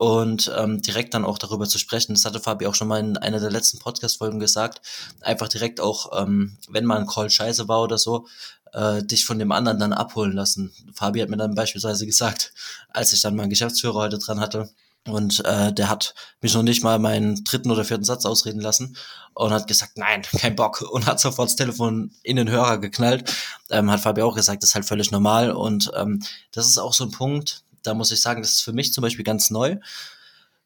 und 0.00 0.50
ähm, 0.56 0.80
direkt 0.80 1.12
dann 1.12 1.26
auch 1.26 1.36
darüber 1.36 1.68
zu 1.68 1.78
sprechen. 1.78 2.14
Das 2.14 2.24
hatte 2.24 2.40
Fabi 2.40 2.66
auch 2.66 2.74
schon 2.74 2.88
mal 2.88 3.00
in 3.00 3.18
einer 3.18 3.38
der 3.38 3.50
letzten 3.50 3.78
Podcast-Folgen 3.80 4.40
gesagt. 4.40 4.80
Einfach 5.20 5.46
direkt 5.46 5.78
auch, 5.78 6.22
ähm, 6.22 6.56
wenn 6.70 6.86
mal 6.86 6.96
ein 6.96 7.06
Call 7.06 7.28
scheiße 7.28 7.68
war 7.68 7.82
oder 7.82 7.98
so, 7.98 8.26
äh, 8.72 9.02
dich 9.02 9.26
von 9.26 9.38
dem 9.38 9.52
anderen 9.52 9.78
dann 9.78 9.92
abholen 9.92 10.32
lassen. 10.32 10.72
Fabi 10.94 11.20
hat 11.20 11.28
mir 11.28 11.36
dann 11.36 11.54
beispielsweise 11.54 12.06
gesagt, 12.06 12.54
als 12.88 13.12
ich 13.12 13.20
dann 13.20 13.36
meinen 13.36 13.50
Geschäftsführer 13.50 14.00
heute 14.00 14.16
dran 14.16 14.40
hatte, 14.40 14.70
und 15.06 15.44
äh, 15.44 15.70
der 15.72 15.90
hat 15.90 16.14
mich 16.40 16.54
noch 16.54 16.62
nicht 16.62 16.82
mal 16.82 16.98
meinen 16.98 17.44
dritten 17.44 17.70
oder 17.70 17.84
vierten 17.84 18.04
Satz 18.04 18.24
ausreden 18.24 18.60
lassen 18.60 18.96
und 19.34 19.50
hat 19.50 19.66
gesagt, 19.66 19.98
nein, 19.98 20.22
kein 20.38 20.56
Bock 20.56 20.80
und 20.80 21.04
hat 21.04 21.20
sofort 21.20 21.50
das 21.50 21.56
Telefon 21.56 22.12
in 22.22 22.36
den 22.36 22.48
Hörer 22.48 22.78
geknallt. 22.78 23.30
Ähm, 23.68 23.90
hat 23.90 24.00
Fabi 24.00 24.22
auch 24.22 24.34
gesagt, 24.34 24.62
das 24.62 24.70
ist 24.70 24.74
halt 24.74 24.86
völlig 24.86 25.10
normal 25.10 25.52
und 25.52 25.90
ähm, 25.94 26.22
das 26.52 26.66
ist 26.68 26.78
auch 26.78 26.94
so 26.94 27.04
ein 27.04 27.10
Punkt, 27.10 27.64
da 27.82 27.94
muss 27.94 28.10
ich 28.10 28.20
sagen, 28.20 28.42
das 28.42 28.52
ist 28.52 28.62
für 28.62 28.72
mich 28.72 28.92
zum 28.92 29.02
Beispiel 29.02 29.24
ganz 29.24 29.50
neu. 29.50 29.76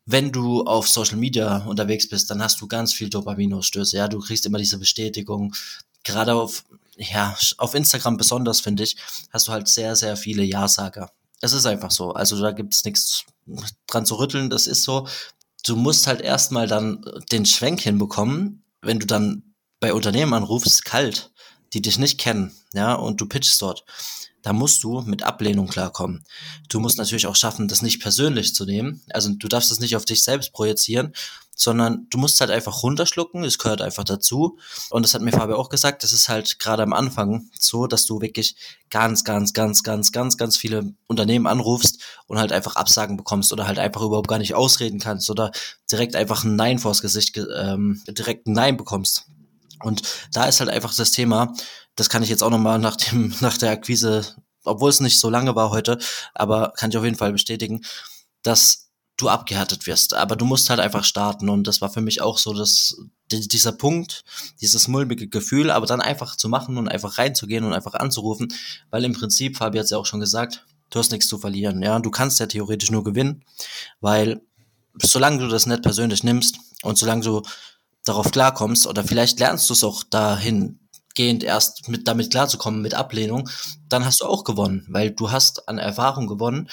Wenn 0.07 0.33
du 0.33 0.65
auf 0.65 0.89
Social 0.89 1.17
Media 1.17 1.59
unterwegs 1.65 2.09
bist, 2.09 2.31
dann 2.31 2.43
hast 2.43 2.61
du 2.61 2.67
ganz 2.67 2.93
viel 2.93 3.09
Dopaminausstöße. 3.09 3.97
Ja, 3.97 4.09
du 4.09 4.19
kriegst 4.21 4.45
immer 4.45 4.59
diese 4.59 4.79
Bestätigung. 4.79 5.55
Gerade 6.03 6.35
auf, 6.35 6.65
ja, 6.97 7.37
auf 7.57 7.75
Instagram 7.75 8.19
besonders, 8.19 8.61
finde 8.61 8.83
ich, 8.83 8.97
hast 9.31 9.49
du 9.49 9.53
halt 9.53 9.69
sehr, 9.69 9.97
sehr 9.97 10.17
viele 10.17 10.43
Ja-Sager. 10.43 11.11
Es 11.41 11.53
ist 11.53 11.67
einfach 11.67 11.91
so. 11.91 12.13
Also 12.13 12.41
da 12.41 12.53
gibt's 12.53 12.85
nichts 12.85 13.25
dran 13.87 14.07
zu 14.07 14.17
rütteln. 14.17 14.51
Das 14.51 14.67
ist 14.67 14.85
so. 14.85 15.09
Du 15.65 15.77
musst 15.77 16.07
halt 16.07 16.21
erstmal 16.21 16.67
dann 16.67 17.05
den 17.33 17.47
Schwenk 17.47 17.81
hinbekommen, 17.81 18.63
wenn 18.83 18.99
du 18.99 19.07
dann 19.07 19.55
bei 19.81 19.93
Unternehmen 19.93 20.35
anrufst, 20.35 20.85
kalt, 20.85 21.31
die 21.75 21.83
dich 21.83 21.99
nicht 21.99 22.19
kennen, 22.19 22.55
ja, 22.73 22.95
und 22.95 23.21
du 23.21 23.27
pitchst 23.27 23.61
dort 23.61 23.85
da 24.45 24.53
musst 24.53 24.85
du 24.85 25.01
mit 25.01 25.23
Ablehnung 25.23 25.69
klarkommen. 25.69 26.23
Du 26.69 26.79
musst 26.79 26.99
natürlich 26.99 27.27
auch 27.27 27.35
schaffen, 27.35 27.67
das 27.67 27.81
nicht 27.81 28.01
persönlich 28.01 28.55
zu 28.55 28.67
nehmen. 28.67 29.01
Also 29.09 29.31
du 29.33 29.49
darfst 29.49 29.73
es 29.73 29.81
nicht 29.81 29.97
auf 29.97 30.05
dich 30.05 30.23
selbst 30.23 30.53
projizieren, 30.53 31.15
sondern 31.57 32.07
du 32.11 32.19
musst 32.19 32.41
halt 32.41 32.51
einfach 32.51 32.83
runterschlucken, 32.83 33.43
es 33.43 33.59
gehört 33.59 33.81
einfach 33.81 34.05
dazu. 34.05 34.59
Und 34.91 35.03
das 35.03 35.15
hat 35.15 35.23
mir 35.23 35.33
Fabio 35.33 35.57
auch 35.57 35.71
gesagt, 35.71 36.03
das 36.03 36.13
ist 36.13 36.29
halt 36.29 36.59
gerade 36.59 36.83
am 36.83 36.93
Anfang 36.93 37.49
so, 37.59 37.87
dass 37.87 38.05
du 38.05 38.21
wirklich 38.21 38.57
ganz, 38.91 39.25
ganz, 39.25 39.55
ganz, 39.55 39.83
ganz, 39.83 40.13
ganz, 40.13 40.37
ganz 40.37 40.59
viele 40.59 40.93
Unternehmen 41.07 41.47
anrufst 41.47 42.03
und 42.27 42.39
halt 42.39 42.53
einfach 42.53 42.77
Absagen 42.77 43.17
bekommst 43.17 43.51
oder 43.51 43.67
halt 43.67 43.79
einfach 43.79 44.03
überhaupt 44.03 44.29
gar 44.29 44.39
nicht 44.39 44.55
ausreden 44.55 45.01
kannst 45.01 45.31
oder 45.31 45.53
direkt 45.91 46.17
einfach 46.17 46.45
ein 46.45 46.55
Nein 46.55 46.79
vors 46.79 47.01
Gesicht, 47.01 47.41
ähm, 47.57 48.03
direkt 48.09 48.47
ein 48.47 48.53
Nein 48.53 48.77
bekommst. 48.77 49.25
Und 49.85 50.03
da 50.33 50.47
ist 50.47 50.61
halt 50.61 50.71
einfach 50.71 50.95
das 50.95 51.11
Thema, 51.11 51.53
das 51.97 52.09
kann 52.09 52.23
ich 52.23 52.29
jetzt 52.29 52.43
auch 52.43 52.51
nochmal 52.51 52.79
nach 52.79 52.97
dem, 52.97 53.35
nach 53.41 53.59
der 53.59 53.71
Akquise, 53.71 54.25
obwohl 54.65 54.91
es 54.91 55.01
nicht 55.01 55.21
so 55.21 55.31
lange 55.31 55.55
war 55.55 55.71
heute, 55.71 55.99
aber 56.35 56.73
kann 56.77 56.91
ich 56.91 56.97
auf 56.97 57.05
jeden 57.05 57.17
Fall 57.17 57.33
bestätigen, 57.33 57.83
dass 58.43 58.85
du 59.17 59.29
abgehärtet 59.29 59.87
wirst. 59.87 60.15
Aber 60.15 60.37
du 60.37 60.45
musst 60.45 60.71
halt 60.71 60.81
einfach 60.81 61.05
starten. 61.05 61.49
Und 61.49 61.67
das 61.67 61.81
war 61.81 61.89
für 61.89 62.01
mich 62.01 62.21
auch 62.21 62.39
so 62.39 62.53
das, 62.53 62.97
dieser 63.31 63.73
Punkt, 63.73 64.25
dieses 64.61 64.89
mulmige 64.89 65.29
Gefühl, 65.29 65.71
aber 65.71 65.87
dann 65.87 66.01
einfach 66.01 66.37
zu 66.37 66.49
machen 66.49 66.79
und 66.79 66.89
einfach 66.89 67.19
reinzugehen 67.19 67.65
und 67.65 67.73
einfach 67.73 67.95
anzurufen, 67.95 68.53
weil 68.91 69.05
im 69.05 69.13
Prinzip, 69.13 69.57
Fabi 69.57 69.79
hat 69.79 69.85
es 69.85 69.91
ja 69.91 69.99
auch 69.99 70.07
schon 70.07 70.21
gesagt, 70.21 70.65
du 70.91 70.99
hast 70.99 71.13
nichts 71.13 71.29
zu 71.29 71.39
verlieren, 71.39 71.83
ja, 71.83 71.99
du 71.99 72.11
kannst 72.11 72.39
ja 72.41 72.47
theoretisch 72.47 72.91
nur 72.91 73.05
gewinnen, 73.05 73.45
weil 74.01 74.41
solange 75.03 75.39
du 75.39 75.49
das 75.49 75.67
nicht 75.67 75.83
persönlich 75.83 76.23
nimmst 76.23 76.59
und 76.83 76.99
solange 76.99 77.23
du 77.23 77.43
darauf 78.05 78.31
klarkommst 78.31 78.87
oder 78.87 79.03
vielleicht 79.03 79.41
lernst 79.41 79.69
du 79.69 79.73
es 79.75 79.83
auch 79.85 80.05
dahingehend 80.05 81.43
erst 81.43 81.89
mit 81.89 82.07
damit 82.07 82.31
klarzukommen 82.31 82.83
mit 82.83 82.95
Ablehnung, 82.95 83.49
dann 83.89 84.05
hast 84.05 84.21
du 84.21 84.27
auch 84.27 84.45
gewonnen, 84.45 84.87
weil 84.89 85.11
du 85.11 85.31
hast 85.31 85.69
an 85.69 85.79
Erfahrung 85.79 86.27
gewonnen. 86.27 86.69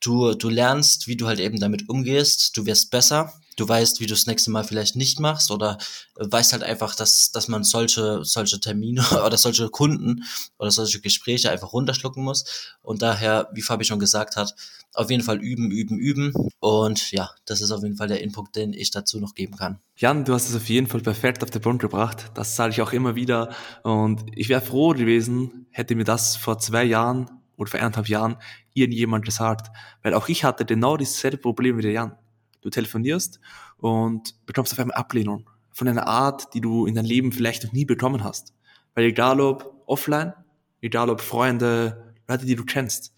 Du, 0.00 0.34
du 0.34 0.48
lernst, 0.48 1.08
wie 1.08 1.16
du 1.16 1.26
halt 1.26 1.40
eben 1.40 1.58
damit 1.58 1.88
umgehst, 1.88 2.56
du 2.56 2.66
wirst 2.66 2.92
besser, 2.92 3.32
du 3.56 3.68
weißt, 3.68 3.98
wie 3.98 4.06
du 4.06 4.14
das 4.14 4.26
nächste 4.26 4.52
Mal 4.52 4.62
vielleicht 4.62 4.94
nicht 4.94 5.18
machst 5.18 5.50
oder 5.50 5.78
weißt 6.14 6.52
halt 6.52 6.62
einfach, 6.62 6.94
dass, 6.94 7.32
dass 7.32 7.48
man 7.48 7.64
solche, 7.64 8.24
solche 8.24 8.60
Termine 8.60 9.04
oder 9.26 9.36
solche 9.36 9.68
Kunden 9.68 10.24
oder 10.58 10.70
solche 10.70 11.00
Gespräche 11.00 11.50
einfach 11.50 11.72
runterschlucken 11.72 12.22
muss. 12.22 12.44
Und 12.82 13.02
daher, 13.02 13.48
wie 13.52 13.62
Fabi 13.62 13.84
schon 13.84 13.98
gesagt 13.98 14.36
hat, 14.36 14.54
auf 14.94 15.10
jeden 15.10 15.22
Fall 15.22 15.38
üben, 15.38 15.70
üben, 15.70 15.98
üben. 15.98 16.32
Und 16.60 17.12
ja, 17.12 17.30
das 17.46 17.60
ist 17.60 17.70
auf 17.70 17.82
jeden 17.82 17.96
Fall 17.96 18.08
der 18.08 18.20
Input, 18.20 18.56
den 18.56 18.72
ich 18.72 18.90
dazu 18.90 19.20
noch 19.20 19.34
geben 19.34 19.56
kann. 19.56 19.78
Jan, 19.96 20.24
du 20.24 20.32
hast 20.32 20.48
es 20.48 20.56
auf 20.56 20.68
jeden 20.68 20.86
Fall 20.86 21.00
perfekt 21.00 21.42
auf 21.42 21.50
den 21.50 21.62
Punkt 21.62 21.82
gebracht. 21.82 22.30
Das 22.34 22.56
sage 22.56 22.72
ich 22.72 22.82
auch 22.82 22.92
immer 22.92 23.14
wieder. 23.14 23.54
Und 23.82 24.24
ich 24.34 24.48
wäre 24.48 24.60
froh 24.60 24.90
gewesen, 24.90 25.66
hätte 25.70 25.94
mir 25.94 26.04
das 26.04 26.36
vor 26.36 26.58
zwei 26.58 26.84
Jahren 26.84 27.30
oder 27.56 27.70
vor 27.70 27.80
eineinhalb 27.80 28.08
Jahren 28.08 28.36
irgendjemand 28.72 29.24
gesagt. 29.24 29.70
Weil 30.02 30.14
auch 30.14 30.28
ich 30.28 30.44
hatte 30.44 30.64
genau 30.64 30.96
dasselbe 30.96 31.38
Problem 31.38 31.78
wie 31.78 31.82
der 31.82 31.92
Jan. 31.92 32.16
Du 32.60 32.70
telefonierst 32.70 33.40
und 33.76 34.34
bekommst 34.46 34.72
auf 34.72 34.78
einmal 34.80 34.96
Ablehnung 34.96 35.48
von 35.70 35.86
einer 35.86 36.08
Art, 36.08 36.54
die 36.54 36.60
du 36.60 36.86
in 36.86 36.96
deinem 36.96 37.06
Leben 37.06 37.30
vielleicht 37.30 37.64
noch 37.64 37.72
nie 37.72 37.84
bekommen 37.84 38.24
hast. 38.24 38.52
Weil 38.94 39.04
egal 39.04 39.40
ob 39.40 39.82
offline, 39.86 40.32
egal 40.80 41.08
ob 41.08 41.20
Freunde, 41.20 42.14
Leute, 42.26 42.46
die 42.46 42.56
du 42.56 42.64
kennst, 42.64 43.14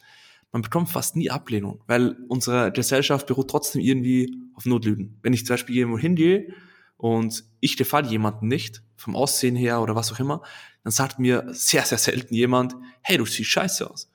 man 0.52 0.62
bekommt 0.62 0.88
fast 0.88 1.16
nie 1.16 1.30
Ablehnung, 1.30 1.82
weil 1.86 2.16
unsere 2.28 2.72
Gesellschaft 2.72 3.26
beruht 3.26 3.50
trotzdem 3.50 3.80
irgendwie 3.80 4.36
auf 4.54 4.66
Notlügen. 4.66 5.18
Wenn 5.22 5.32
ich 5.32 5.46
zum 5.46 5.54
Beispiel 5.54 5.76
irgendwo 5.76 5.98
hingehe 5.98 6.52
und 6.96 7.44
ich 7.60 7.76
gefalle 7.76 8.08
jemanden 8.08 8.48
nicht, 8.48 8.82
vom 8.96 9.16
Aussehen 9.16 9.56
her 9.56 9.80
oder 9.80 9.94
was 9.94 10.12
auch 10.12 10.18
immer, 10.18 10.42
dann 10.84 10.92
sagt 10.92 11.18
mir 11.18 11.46
sehr, 11.50 11.84
sehr 11.84 11.98
selten 11.98 12.34
jemand, 12.34 12.74
hey, 13.02 13.16
du 13.16 13.24
siehst 13.24 13.50
scheiße 13.50 13.90
aus. 13.90 14.10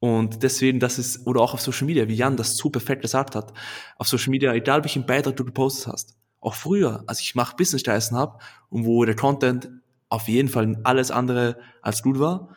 Und 0.00 0.42
deswegen, 0.42 0.80
das 0.80 0.98
ist, 0.98 1.26
oder 1.26 1.40
auch 1.40 1.54
auf 1.54 1.60
Social 1.60 1.86
Media, 1.86 2.08
wie 2.08 2.14
Jan 2.14 2.36
das 2.36 2.56
so 2.56 2.68
perfekt 2.68 3.02
gesagt 3.02 3.34
hat, 3.34 3.52
auf 3.96 4.08
Social 4.08 4.30
Media, 4.30 4.52
egal 4.52 4.82
welchen 4.82 5.06
Beitrag 5.06 5.36
du 5.36 5.44
gepostet 5.44 5.92
hast, 5.92 6.16
auch 6.40 6.54
früher, 6.54 7.04
als 7.06 7.20
ich 7.20 7.34
mach 7.34 7.54
Business-Reisen 7.54 8.16
habe 8.16 8.38
und 8.68 8.84
wo 8.84 9.04
der 9.04 9.16
Content 9.16 9.70
auf 10.08 10.28
jeden 10.28 10.48
Fall 10.48 10.78
alles 10.84 11.10
andere 11.10 11.58
als 11.80 12.02
gut 12.02 12.18
war, 12.18 12.54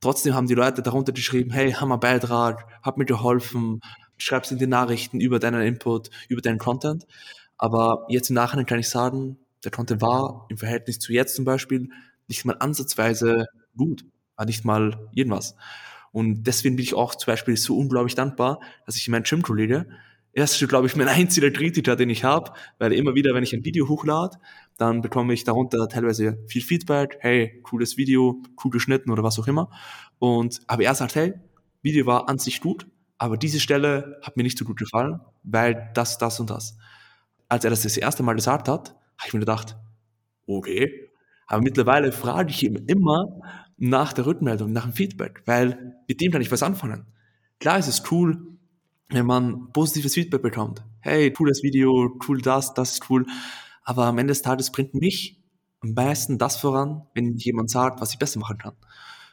trotzdem 0.00 0.34
haben 0.34 0.46
die 0.46 0.54
Leute 0.54 0.82
darunter 0.82 1.12
geschrieben, 1.12 1.50
hey, 1.50 1.72
Hammer 1.72 1.98
Beitrag, 1.98 2.66
hab 2.82 2.96
mir 2.96 3.04
geholfen, 3.04 3.80
schreib's 4.18 4.50
in 4.50 4.58
die 4.58 4.66
Nachrichten 4.66 5.20
über 5.20 5.38
deinen 5.38 5.62
Input, 5.62 6.10
über 6.28 6.40
deinen 6.40 6.58
Content. 6.58 7.06
Aber 7.58 8.06
jetzt 8.08 8.30
im 8.30 8.34
Nachhinein 8.34 8.66
kann 8.66 8.78
ich 8.78 8.88
sagen, 8.88 9.38
der 9.64 9.70
Content 9.70 10.00
war 10.00 10.46
im 10.48 10.56
Verhältnis 10.56 10.98
zu 10.98 11.12
jetzt 11.12 11.36
zum 11.36 11.44
Beispiel 11.44 11.90
nicht 12.28 12.44
mal 12.44 12.56
ansatzweise 12.58 13.46
gut, 13.76 14.04
war 14.36 14.46
nicht 14.46 14.64
mal 14.64 15.08
irgendwas. 15.12 15.56
Und 16.12 16.44
deswegen 16.44 16.76
bin 16.76 16.84
ich 16.84 16.94
auch 16.94 17.14
zum 17.14 17.26
Beispiel 17.32 17.56
so 17.56 17.76
unglaublich 17.76 18.14
dankbar, 18.14 18.60
dass 18.86 18.96
ich 18.96 19.08
meinen 19.08 19.22
Gym-Kollege, 19.24 19.86
er 20.32 20.44
ist, 20.44 20.68
glaube 20.68 20.86
ich, 20.86 20.96
mein 20.96 21.08
einziger 21.08 21.50
Kritiker, 21.50 21.96
den 21.96 22.10
ich 22.10 22.24
habe, 22.24 22.52
weil 22.78 22.92
immer 22.92 23.14
wieder, 23.14 23.34
wenn 23.34 23.42
ich 23.42 23.54
ein 23.54 23.64
Video 23.64 23.88
hochlade, 23.88 24.38
dann 24.76 25.00
bekomme 25.00 25.34
ich 25.34 25.44
darunter 25.44 25.88
teilweise 25.88 26.38
viel 26.46 26.62
Feedback, 26.62 27.18
hey, 27.20 27.60
cooles 27.62 27.96
Video, 27.96 28.42
cool 28.64 28.70
geschnitten 28.70 29.10
oder 29.10 29.22
was 29.22 29.38
auch 29.38 29.48
immer. 29.48 29.70
Und 30.18 30.60
aber 30.66 30.84
er 30.84 30.94
sagt, 30.94 31.14
hey, 31.14 31.34
Video 31.82 32.06
war 32.06 32.28
an 32.28 32.38
sich 32.38 32.60
gut, 32.60 32.86
aber 33.18 33.36
diese 33.36 33.60
Stelle 33.60 34.18
hat 34.22 34.36
mir 34.36 34.42
nicht 34.42 34.58
so 34.58 34.64
gut 34.64 34.78
gefallen, 34.78 35.20
weil 35.42 35.90
das, 35.94 36.18
das 36.18 36.38
und 36.40 36.50
das. 36.50 36.76
Als 37.48 37.64
er 37.64 37.70
das 37.70 37.82
das 37.82 37.96
erste 37.96 38.22
Mal 38.22 38.34
gesagt 38.34 38.68
hat, 38.68 38.90
habe 39.18 39.26
ich 39.26 39.34
mir 39.34 39.40
gedacht, 39.40 39.76
okay. 40.46 41.08
Aber 41.46 41.62
mittlerweile 41.62 42.12
frage 42.12 42.50
ich 42.50 42.62
ihn 42.62 42.76
immer, 42.86 43.40
nach 43.76 44.12
der 44.12 44.26
Rückmeldung, 44.26 44.72
nach 44.72 44.84
dem 44.84 44.92
Feedback, 44.92 45.42
weil 45.46 45.96
mit 46.06 46.20
dem 46.20 46.30
kann 46.30 46.42
ich 46.42 46.52
was 46.52 46.62
anfangen. 46.62 47.06
Klar 47.58 47.78
ist 47.78 47.88
es 47.88 48.10
cool, 48.12 48.58
wenn 49.10 49.26
man 49.26 49.72
positives 49.72 50.14
Feedback 50.14 50.42
bekommt. 50.42 50.82
Hey, 51.00 51.32
cooles 51.32 51.62
Video, 51.62 52.16
cool 52.28 52.40
das, 52.40 52.74
das 52.74 52.92
ist 52.92 53.10
cool. 53.10 53.26
Aber 53.82 54.06
am 54.06 54.18
Ende 54.18 54.30
des 54.30 54.42
Tages 54.42 54.70
bringt 54.70 54.94
mich 54.94 55.42
am 55.80 55.94
meisten 55.94 56.38
das 56.38 56.56
voran, 56.56 57.06
wenn 57.14 57.36
jemand 57.36 57.70
sagt, 57.70 58.00
was 58.00 58.12
ich 58.12 58.18
besser 58.18 58.38
machen 58.38 58.58
kann. 58.58 58.76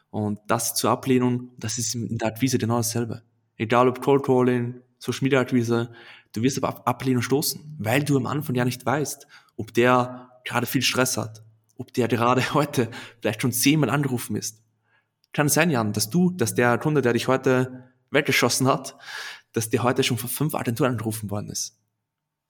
Und 0.10 0.40
das 0.48 0.74
zur 0.74 0.92
Ablehnung, 0.92 1.52
das 1.58 1.78
ist 1.78 1.94
in 1.94 2.18
der 2.18 2.30
Akquise 2.30 2.58
genau 2.58 2.78
dasselbe. 2.78 3.24
Egal 3.58 3.88
ob 3.88 4.02
Cold 4.02 4.24
Calling, 4.24 4.82
Social 4.98 5.24
Media 5.24 5.42
Akquise, 5.42 5.92
du 6.34 6.42
wirst 6.42 6.64
auf 6.64 6.88
Ablehnung 6.88 7.22
stoßen, 7.22 7.78
weil 7.80 8.04
du 8.04 8.18
am 8.18 8.26
Anfang 8.26 8.56
ja 8.56 8.66
nicht 8.66 8.86
weißt, 8.86 9.28
ob 9.58 9.74
der 9.74 10.32
gerade 10.46 10.66
viel 10.66 10.82
Stress 10.82 11.18
hat, 11.18 11.44
ob 11.76 11.94
der 11.94 12.08
gerade 12.08 12.42
heute 12.54 12.90
vielleicht 13.22 13.42
schon 13.42 13.52
zehnmal 13.52 13.90
angerufen 13.90 14.36
ist. 14.36 14.64
Kann 15.34 15.50
sein, 15.50 15.70
Jan, 15.70 15.94
dass 15.94 16.10
du, 16.10 16.32
dass 16.32 16.56
der 16.56 16.78
Kunde, 16.78 17.02
der 17.02 17.14
dich 17.14 17.28
heute 17.28 17.92
weggeschossen 18.12 18.68
hat, 18.68 18.96
dass 19.58 19.70
der 19.70 19.84
heute 19.84 20.04
schon 20.04 20.18
von 20.18 20.30
fünf 20.30 20.56
Agenturen 20.56 20.92
angerufen 20.92 21.30
worden 21.30 21.50
ist. 21.50 21.78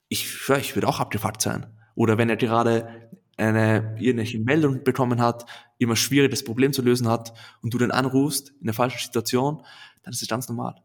Ich, 0.09 0.47
ja, 0.47 0.57
ich 0.57 0.75
würde 0.75 0.87
auch 0.87 0.99
abgefuckt 0.99 1.41
sein. 1.41 1.65
Oder 1.95 2.17
wenn 2.17 2.29
er 2.29 2.37
gerade 2.37 3.09
eine 3.37 3.95
irgendwelche 3.99 4.39
Meldung 4.39 4.83
bekommen 4.83 5.21
hat, 5.21 5.45
immer 5.77 5.95
schwierig 5.95 6.31
das 6.31 6.43
Problem 6.43 6.73
zu 6.73 6.81
lösen 6.81 7.07
hat 7.07 7.33
und 7.61 7.73
du 7.73 7.77
dann 7.77 7.91
anrufst 7.91 8.53
in 8.59 8.65
der 8.65 8.73
falschen 8.73 8.99
Situation, 8.99 9.63
dann 10.03 10.13
ist 10.13 10.21
es 10.21 10.27
ganz 10.27 10.49
normal. 10.49 10.75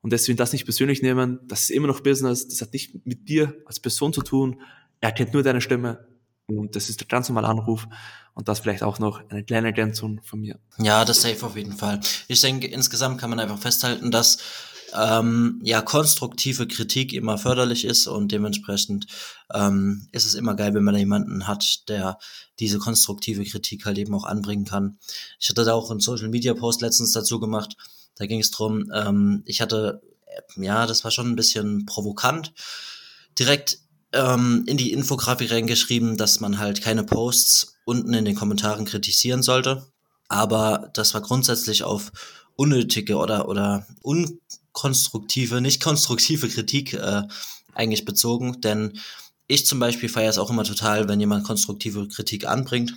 Und 0.00 0.12
deswegen 0.12 0.36
das 0.36 0.52
nicht 0.52 0.64
persönlich 0.64 1.00
nehmen, 1.00 1.40
das 1.46 1.62
ist 1.62 1.70
immer 1.70 1.86
noch 1.86 2.00
Business, 2.00 2.48
das 2.48 2.60
hat 2.60 2.72
nicht 2.72 3.06
mit 3.06 3.28
dir 3.28 3.54
als 3.66 3.80
Person 3.80 4.12
zu 4.12 4.22
tun, 4.22 4.60
er 5.00 5.12
kennt 5.12 5.32
nur 5.32 5.42
deine 5.42 5.60
Stimme, 5.60 6.06
und 6.46 6.76
das 6.76 6.88
ist 6.88 7.00
der 7.00 7.06
ganz 7.06 7.28
normale 7.28 7.48
Anruf. 7.48 7.86
Und 8.34 8.48
das 8.48 8.60
vielleicht 8.60 8.82
auch 8.82 8.98
noch 8.98 9.28
eine 9.28 9.44
kleine 9.44 9.68
Ergänzung 9.68 10.20
von 10.22 10.40
mir. 10.40 10.58
Ja, 10.78 11.04
das 11.04 11.22
safe 11.22 11.44
auf 11.44 11.56
jeden 11.56 11.72
Fall. 11.72 12.00
Ich 12.28 12.40
denke, 12.40 12.66
insgesamt 12.66 13.20
kann 13.20 13.30
man 13.30 13.40
einfach 13.40 13.58
festhalten, 13.58 14.10
dass 14.10 14.38
ähm, 14.94 15.60
ja 15.62 15.82
konstruktive 15.82 16.66
Kritik 16.66 17.12
immer 17.12 17.38
förderlich 17.38 17.84
ist 17.84 18.06
und 18.06 18.32
dementsprechend 18.32 19.06
ähm, 19.52 20.08
ist 20.12 20.26
es 20.26 20.34
immer 20.34 20.54
geil, 20.54 20.74
wenn 20.74 20.84
man 20.84 20.94
da 20.94 21.00
jemanden 21.00 21.46
hat, 21.46 21.88
der 21.88 22.18
diese 22.58 22.78
konstruktive 22.78 23.44
Kritik 23.44 23.84
halt 23.84 23.98
eben 23.98 24.14
auch 24.14 24.24
anbringen 24.24 24.64
kann. 24.64 24.98
Ich 25.38 25.48
hatte 25.48 25.64
da 25.64 25.74
auch 25.74 25.90
einen 25.90 26.00
Social 26.00 26.28
Media 26.28 26.54
Post 26.54 26.80
letztens 26.80 27.12
dazu 27.12 27.40
gemacht. 27.40 27.76
Da 28.16 28.26
ging 28.26 28.40
es 28.40 28.50
drum. 28.50 28.90
Ähm, 28.94 29.42
ich 29.46 29.60
hatte 29.60 30.02
ja, 30.56 30.86
das 30.86 31.04
war 31.04 31.10
schon 31.10 31.28
ein 31.28 31.36
bisschen 31.36 31.86
provokant. 31.86 32.52
Direkt 33.38 33.78
ähm, 34.12 34.64
in 34.66 34.76
die 34.76 34.92
Infografik 34.92 35.50
reingeschrieben, 35.50 36.16
dass 36.16 36.40
man 36.40 36.58
halt 36.58 36.82
keine 36.82 37.04
Posts 37.04 37.78
unten 37.84 38.14
in 38.14 38.24
den 38.24 38.34
Kommentaren 38.34 38.84
kritisieren 38.84 39.42
sollte. 39.42 39.86
Aber 40.28 40.90
das 40.94 41.14
war 41.14 41.20
grundsätzlich 41.20 41.84
auf 41.84 42.12
unnötige 42.56 43.16
oder, 43.16 43.48
oder 43.48 43.86
unkonstruktive, 44.02 45.60
nicht 45.60 45.82
konstruktive 45.82 46.48
Kritik 46.48 46.94
äh, 46.94 47.22
eigentlich 47.74 48.04
bezogen. 48.04 48.60
Denn 48.60 48.98
ich 49.46 49.66
zum 49.66 49.78
Beispiel 49.78 50.08
feiere 50.08 50.30
es 50.30 50.38
auch 50.38 50.50
immer 50.50 50.64
total, 50.64 51.08
wenn 51.08 51.20
jemand 51.20 51.44
konstruktive 51.44 52.08
Kritik 52.08 52.46
anbringt. 52.46 52.94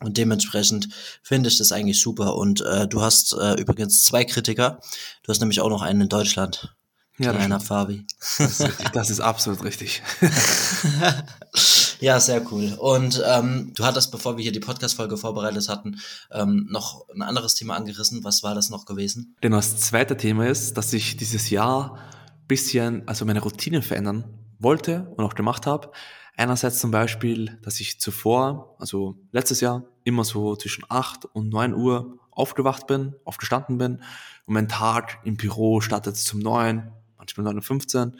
Und 0.00 0.16
dementsprechend 0.16 0.88
finde 1.22 1.48
ich 1.48 1.58
das 1.58 1.72
eigentlich 1.72 2.00
super. 2.00 2.36
Und 2.36 2.60
äh, 2.60 2.86
du 2.86 3.02
hast 3.02 3.32
äh, 3.32 3.54
übrigens 3.54 4.04
zwei 4.04 4.24
Kritiker. 4.24 4.80
Du 5.24 5.30
hast 5.30 5.40
nämlich 5.40 5.60
auch 5.60 5.70
noch 5.70 5.82
einen 5.82 6.02
in 6.02 6.08
Deutschland. 6.08 6.74
Ja, 7.18 7.32
Kleiner 7.32 7.58
Fabi. 7.58 8.06
Das, 8.38 8.62
das, 8.92 9.10
ist 9.10 9.18
absolut 9.18 9.64
richtig. 9.64 10.02
ja, 12.00 12.20
sehr 12.20 12.42
cool. 12.52 12.74
Und 12.78 13.22
ähm, 13.26 13.72
du 13.74 13.84
hattest, 13.84 14.10
bevor 14.12 14.36
wir 14.36 14.42
hier 14.42 14.52
die 14.52 14.60
Podcast-Folge 14.60 15.16
vorbereitet 15.16 15.68
hatten, 15.68 16.00
ähm, 16.30 16.66
noch 16.70 17.08
ein 17.14 17.22
anderes 17.22 17.54
Thema 17.54 17.76
angerissen. 17.76 18.24
Was 18.24 18.42
war 18.42 18.54
das 18.54 18.70
noch 18.70 18.86
gewesen? 18.86 19.36
Genau, 19.40 19.56
das 19.56 19.76
zweite 19.78 20.16
Thema 20.16 20.46
ist, 20.46 20.76
dass 20.76 20.92
ich 20.92 21.16
dieses 21.16 21.50
Jahr 21.50 21.98
bisschen, 22.46 23.06
also 23.06 23.24
meine 23.24 23.40
Routine 23.40 23.82
verändern 23.82 24.24
wollte 24.58 25.12
und 25.16 25.24
auch 25.24 25.34
gemacht 25.34 25.66
habe. 25.66 25.90
Einerseits 26.36 26.78
zum 26.78 26.90
Beispiel, 26.90 27.58
dass 27.62 27.80
ich 27.80 28.00
zuvor, 28.00 28.76
also 28.78 29.18
letztes 29.32 29.60
Jahr, 29.60 29.84
immer 30.04 30.24
so 30.24 30.56
zwischen 30.56 30.84
8 30.88 31.24
und 31.26 31.48
9 31.48 31.74
Uhr 31.74 32.18
aufgewacht 32.30 32.86
bin, 32.86 33.16
aufgestanden 33.24 33.76
bin 33.78 34.02
und 34.46 34.54
mein 34.54 34.68
Tag 34.68 35.18
im 35.24 35.36
Büro 35.36 35.80
startet 35.80 36.16
zum 36.16 36.38
9, 36.38 36.92
manchmal 37.16 37.54
9.15 37.54 38.12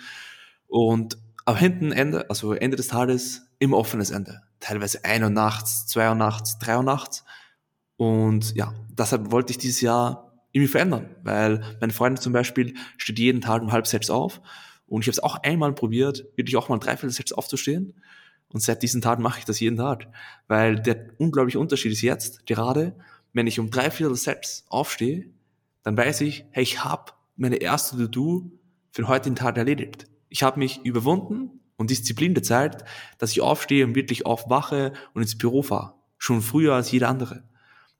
und 0.67 1.17
am 1.49 1.57
hinten 1.57 1.93
Ende, 1.93 2.28
also 2.28 2.52
Ende 2.52 2.76
des 2.76 2.88
Tages, 2.88 3.49
immer 3.59 3.78
offenes 3.78 4.11
Ende. 4.11 4.43
Teilweise 4.61 5.02
1 5.02 5.25
Uhr 5.25 5.31
nachts, 5.31 5.87
2 5.87 6.11
Uhr 6.11 6.14
nachts, 6.14 6.59
3 6.59 6.76
Uhr 6.76 6.83
nachts. 6.83 7.25
Und 7.97 8.55
ja, 8.55 8.75
deshalb 8.90 9.33
wollte 9.33 9.52
ich 9.52 9.57
dieses 9.57 9.81
Jahr 9.81 10.43
irgendwie 10.52 10.71
verändern, 10.71 11.09
weil 11.23 11.64
meine 11.81 11.95
Freundin 11.95 12.21
zum 12.21 12.35
Beispiel 12.35 12.75
steht 12.99 13.19
jeden 13.19 13.40
Tag 13.40 13.62
um 13.62 13.73
halb 13.73 13.87
sechs 13.87 14.11
auf 14.11 14.43
Und 14.88 15.00
ich 15.00 15.07
habe 15.07 15.12
es 15.12 15.23
auch 15.23 15.37
einmal 15.43 15.73
probiert, 15.73 16.26
wirklich 16.37 16.55
auch 16.59 16.69
mal 16.69 16.76
dreiviertel 16.76 17.12
sechs 17.12 17.33
aufzustehen. 17.33 17.95
Und 18.50 18.61
seit 18.61 18.83
diesen 18.83 19.00
Tagen 19.00 19.23
mache 19.23 19.38
ich 19.38 19.47
das 19.47 19.59
jeden 19.59 19.78
Tag. 19.78 20.07
Weil 20.49 20.78
der 20.78 21.14
unglaubliche 21.17 21.61
Unterschied 21.61 21.93
ist 21.93 22.02
jetzt, 22.02 22.45
gerade, 22.45 22.95
wenn 23.33 23.47
ich 23.47 23.59
um 23.59 23.71
dreiviertel 23.71 24.17
sechs 24.17 24.67
aufstehe, 24.69 25.31
dann 25.83 25.97
weiß 25.97 26.21
ich, 26.21 26.45
hey, 26.50 26.62
ich 26.62 26.85
habe 26.85 27.12
meine 27.37 27.57
erste 27.57 27.97
To-Do 27.97 28.52
für 28.93 29.00
den 29.00 29.09
heutigen 29.09 29.35
Tag 29.35 29.57
erledigt. 29.57 30.09
Ich 30.29 30.43
habe 30.43 30.59
mich 30.59 30.85
überwunden 30.85 31.61
und 31.77 31.91
Disziplin 31.91 32.35
gezeigt, 32.35 32.85
dass 33.19 33.33
ich 33.33 33.41
aufstehe 33.41 33.85
und 33.85 33.95
wirklich 33.95 34.27
aufwache 34.27 34.93
und 35.15 35.23
ins 35.23 35.39
Büro 35.39 35.63
fahre. 35.63 35.95
Schon 36.19 36.43
früher 36.43 36.75
als 36.75 36.91
jeder 36.91 37.09
andere. 37.09 37.45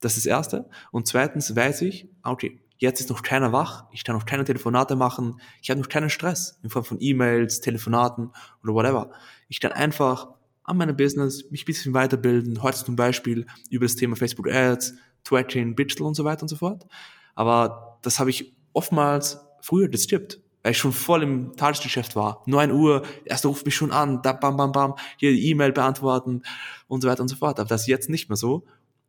Das 0.01 0.17
ist 0.17 0.27
das 0.27 0.31
Erste. 0.31 0.69
Und 0.91 1.07
zweitens 1.07 1.55
weiß 1.55 1.83
ich, 1.83 2.09
okay, 2.23 2.61
jetzt 2.79 3.01
ist 3.01 3.11
noch 3.11 3.23
keiner 3.23 3.53
wach, 3.53 3.87
ich 3.93 4.05
kann 4.05 4.17
noch 4.17 4.27
keine 4.27 4.45
Telefonate 4.45 4.97
machen, 4.97 5.41
ich 5.61 5.71
habe 5.71 5.81
noch 5.81 5.89
keinen 5.89 6.11
Stress 6.11 6.59
in 6.63 6.71
Form 6.71 6.85
von 6.85 6.99
E-Mails, 7.01 7.61
Telefonaten 7.61 8.31
oder 8.63 8.75
whatever. 8.75 9.11
Ich 9.49 9.61
kann 9.61 9.73
einfach 9.73 10.29
an 10.65 10.77
meinem 10.77 10.97
Business 10.97 11.51
mich 11.51 11.63
ein 11.63 11.67
bisschen 11.67 11.95
weiterbilden, 11.95 12.63
heute 12.63 12.85
zum 12.85 12.95
Beispiel 12.95 13.47
über 13.71 13.87
das 13.87 13.97
Thema 13.97 14.17
Facebook 14.17 14.49
Ads, 14.49 14.95
Tracking, 15.25 15.75
Digital 15.75 16.07
und 16.07 16.15
so 16.15 16.25
weiter 16.25 16.43
und 16.43 16.49
so 16.49 16.57
fort. 16.57 16.87
Aber 17.35 17.99
das 18.03 18.19
habe 18.19 18.31
ich 18.31 18.55
oftmals 18.73 19.41
früher 19.61 19.89
geskippt, 19.89 20.41
weil 20.63 20.73
ich 20.73 20.79
schon 20.79 20.93
voll 20.93 21.23
im 21.23 21.57
Tagesgeschäft 21.57 22.17
war. 22.17 22.43
9 22.47 22.73
Uhr, 22.73 23.03
erster 23.25 23.49
ruft 23.49 23.65
mich 23.65 23.75
schon 23.75 23.93
an, 23.93 24.23
da 24.23 24.33
bam, 24.33 24.57
bam, 24.57 24.73
bam, 24.73 24.95
hier 25.17 25.33
die 25.33 25.49
E-Mail 25.51 25.73
beantworten 25.73 26.43
und 26.89 27.03
so 27.03 27.09
weiter 27.09 27.23
und 27.23 27.29
so 27.29 27.37
fort. 27.37 27.61
Aber 27.61 27.69
das 27.69 27.83
ist 27.83 27.87
jetzt 27.87 28.11
nicht 28.11 28.29
mehr 28.29 28.37
so. 28.37 28.65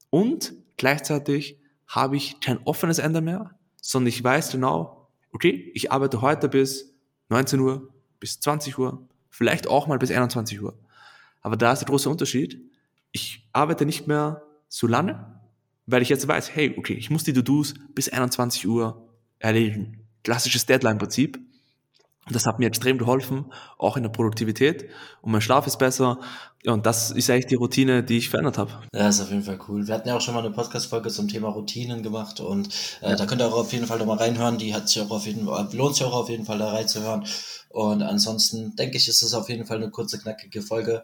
Und 0.10 0.54
gleichzeitig 0.78 1.58
habe 1.88 2.18
ich 2.18 2.40
kein 2.40 2.60
offenes 2.66 3.00
Ende 3.00 3.22
mehr, 3.22 3.56
sondern 3.82 4.08
ich 4.08 4.24
weiß 4.24 4.52
genau, 4.52 5.10
okay, 5.32 5.72
ich 5.74 5.92
arbeite 5.92 6.22
heute 6.22 6.50
bis 6.50 6.94
19 7.30 7.60
Uhr, 7.60 7.90
bis 8.20 8.40
20 8.40 8.78
Uhr, 8.78 9.08
vielleicht 9.30 9.68
auch 9.68 9.88
mal 9.88 9.98
bis 9.98 10.12
21 10.12 10.62
Uhr. 10.62 10.78
Aber 11.42 11.58
da 11.58 11.72
ist 11.72 11.80
der 11.80 11.88
große 11.88 12.10
Unterschied. 12.10 12.62
Ich 13.12 13.48
arbeite 13.54 13.86
nicht 13.86 14.08
mehr 14.08 14.44
so 14.68 14.88
lange, 14.88 15.40
weil 15.86 16.02
ich 16.02 16.10
jetzt 16.10 16.28
weiß, 16.28 16.54
hey, 16.54 16.76
okay, 16.78 16.94
ich 16.94 17.10
muss 17.10 17.24
die 17.24 17.34
To-Dos 17.34 17.74
bis 17.96 18.10
21 18.10 18.68
Uhr 18.68 19.10
erledigen. 19.40 19.99
Klassisches 20.24 20.66
Deadline-Prinzip. 20.66 21.40
Das 22.32 22.46
hat 22.46 22.60
mir 22.60 22.68
extrem 22.68 22.98
geholfen, 22.98 23.52
auch 23.78 23.98
in 23.98 24.04
der 24.04 24.10
Produktivität. 24.10 24.90
Und 25.22 25.32
mein 25.32 25.42
Schlaf 25.42 25.66
ist 25.66 25.80
besser. 25.80 26.20
Ja, 26.64 26.74
und 26.74 26.86
das 26.86 27.12
ist 27.12 27.30
eigentlich 27.30 27.48
die 27.48 27.56
Routine, 27.56 28.04
die 28.04 28.18
ich 28.18 28.30
verändert 28.30 28.58
habe. 28.58 28.72
Ja, 28.94 29.08
ist 29.08 29.22
auf 29.22 29.30
jeden 29.30 29.44
Fall 29.44 29.60
cool. 29.68 29.88
Wir 29.88 29.96
hatten 29.96 30.08
ja 30.08 30.16
auch 30.16 30.22
schon 30.22 30.36
mal 30.36 30.46
eine 30.46 30.54
Podcast-Folge 30.54 31.10
zum 31.10 31.28
Thema 31.28 31.50
Routinen 31.50 32.04
gemacht 32.04 32.40
und 32.40 32.70
äh, 33.02 33.12
ja. 33.12 33.16
da 33.16 33.26
könnt 33.26 33.42
ihr 33.42 33.48
auch 33.48 33.58
auf 33.58 33.74
jeden 33.74 33.88
Fall 33.88 33.98
nochmal 33.98 34.18
reinhören. 34.18 34.58
Die 34.58 34.76
hat 34.76 34.90
sich 34.90 35.02
auch 35.02 35.10
auf 35.10 35.26
jeden 35.26 35.46
Fall, 35.46 35.70
lohnt 35.72 35.96
sich 35.96 36.06
auch 36.06 36.14
auf 36.14 36.30
jeden 36.30 36.46
Fall 36.46 36.60
da 36.60 36.70
reinzuhören. 36.70 37.26
Und 37.70 38.04
ansonsten 38.04 38.76
denke 38.76 38.98
ich, 38.98 39.08
ist 39.08 39.24
es 39.24 39.34
auf 39.34 39.50
jeden 39.50 39.66
Fall 39.66 39.78
eine 39.78 39.90
kurze, 39.90 40.20
knackige 40.20 40.62
Folge 40.62 41.02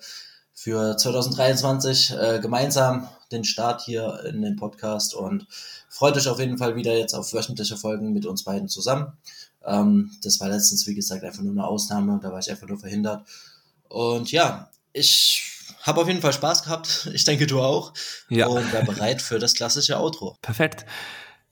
für 0.54 0.98
2023 0.98 2.12
äh, 2.12 2.40
gemeinsam 2.42 3.08
den 3.32 3.44
Start 3.44 3.82
hier 3.82 4.24
in 4.26 4.42
den 4.42 4.56
Podcast 4.56 5.14
und 5.14 5.48
freut 5.96 6.18
euch 6.18 6.28
auf 6.28 6.40
jeden 6.40 6.58
Fall 6.58 6.75
wieder 6.75 6.98
jetzt 6.98 7.14
auf 7.14 7.34
wöchentliche 7.34 7.78
Folgen 7.78 8.12
mit 8.12 8.25
uns 8.25 8.44
beiden 8.44 8.68
zusammen. 8.68 9.14
Ähm, 9.66 10.12
das 10.24 10.42
war 10.42 10.50
letztens, 10.50 10.86
wie 10.88 10.94
gesagt, 10.94 11.24
einfach 11.24 11.42
nur 11.42 11.54
eine 11.54 11.66
Ausnahme, 11.66 12.20
da 12.22 12.34
war 12.34 12.40
ich 12.40 12.52
einfach 12.52 12.68
nur 12.68 12.78
verhindert. 12.78 13.25
Und 13.88 14.30
ja, 14.30 14.70
ich 14.92 15.42
habe 15.84 16.02
auf 16.02 16.08
jeden 16.08 16.20
Fall 16.20 16.34
Spaß 16.34 16.64
gehabt. 16.64 17.10
Ich 17.14 17.24
denke, 17.24 17.48
du 17.48 17.62
auch. 17.62 17.94
Ja. 18.28 18.48
Und 18.48 18.74
wäre 18.74 18.84
bereit 18.84 19.22
für 19.22 19.40
das 19.40 19.54
klassische 19.54 19.98
Outro. 19.98 20.36
Perfekt. 20.42 20.86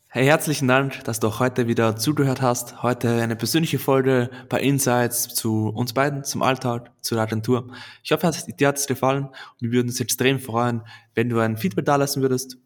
Hey, 0.10 0.26
herzlichen 0.26 0.68
Dank, 0.68 1.06
dass 1.06 1.22
du 1.22 1.28
auch 1.28 1.40
heute 1.40 1.70
wieder 1.70 1.96
zugehört 1.96 2.42
hast. 2.42 2.84
Heute 2.84 3.22
eine 3.22 3.38
persönliche 3.38 3.80
Folge 3.80 4.30
bei 4.50 4.60
Insights 4.60 5.30
zu 5.30 5.70
uns 5.70 5.94
beiden, 5.94 6.26
zum 6.26 6.44
Alltag, 6.44 6.92
zur 7.02 7.18
Agentur. 7.20 7.72
Ich 8.04 8.12
hoffe, 8.12 8.30
dir 8.60 8.68
hat 8.68 8.78
es 8.78 8.88
gefallen 8.88 9.28
und 9.28 9.62
wir 9.62 9.72
würden 9.72 9.88
uns 9.88 10.02
extrem 10.02 10.40
freuen, 10.40 10.82
wenn 11.16 11.30
du 11.30 11.40
ein 11.40 11.56
Feedback 11.56 11.86
da 11.86 11.96
lassen 11.96 12.22
würdest, 12.22 12.58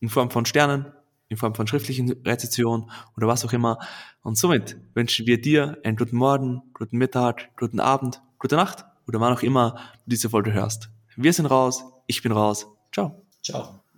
in 0.00 0.08
Form 0.08 0.30
von 0.30 0.46
Sternen, 0.46 0.92
in 1.28 1.36
Form 1.36 1.54
von 1.54 1.66
schriftlichen 1.66 2.10
Rezessionen 2.24 2.90
oder 3.16 3.26
was 3.26 3.44
auch 3.44 3.52
immer. 3.52 3.78
Und 4.22 4.36
somit 4.36 4.76
wünschen 4.94 5.26
wir 5.26 5.40
dir 5.40 5.78
einen 5.84 5.96
guten 5.96 6.16
Morgen, 6.16 6.62
guten 6.74 6.98
Mittag, 6.98 7.56
guten 7.56 7.80
Abend, 7.80 8.22
gute 8.38 8.56
Nacht 8.56 8.84
oder 9.06 9.20
wann 9.20 9.32
auch 9.32 9.42
immer 9.42 9.72
du 10.04 10.10
diese 10.10 10.30
Folge 10.30 10.52
hörst. 10.52 10.90
Wir 11.16 11.32
sind 11.32 11.46
raus, 11.46 11.84
ich 12.06 12.22
bin 12.22 12.32
raus. 12.32 12.66
Ciao. 12.92 13.22
Ciao. 13.42 13.85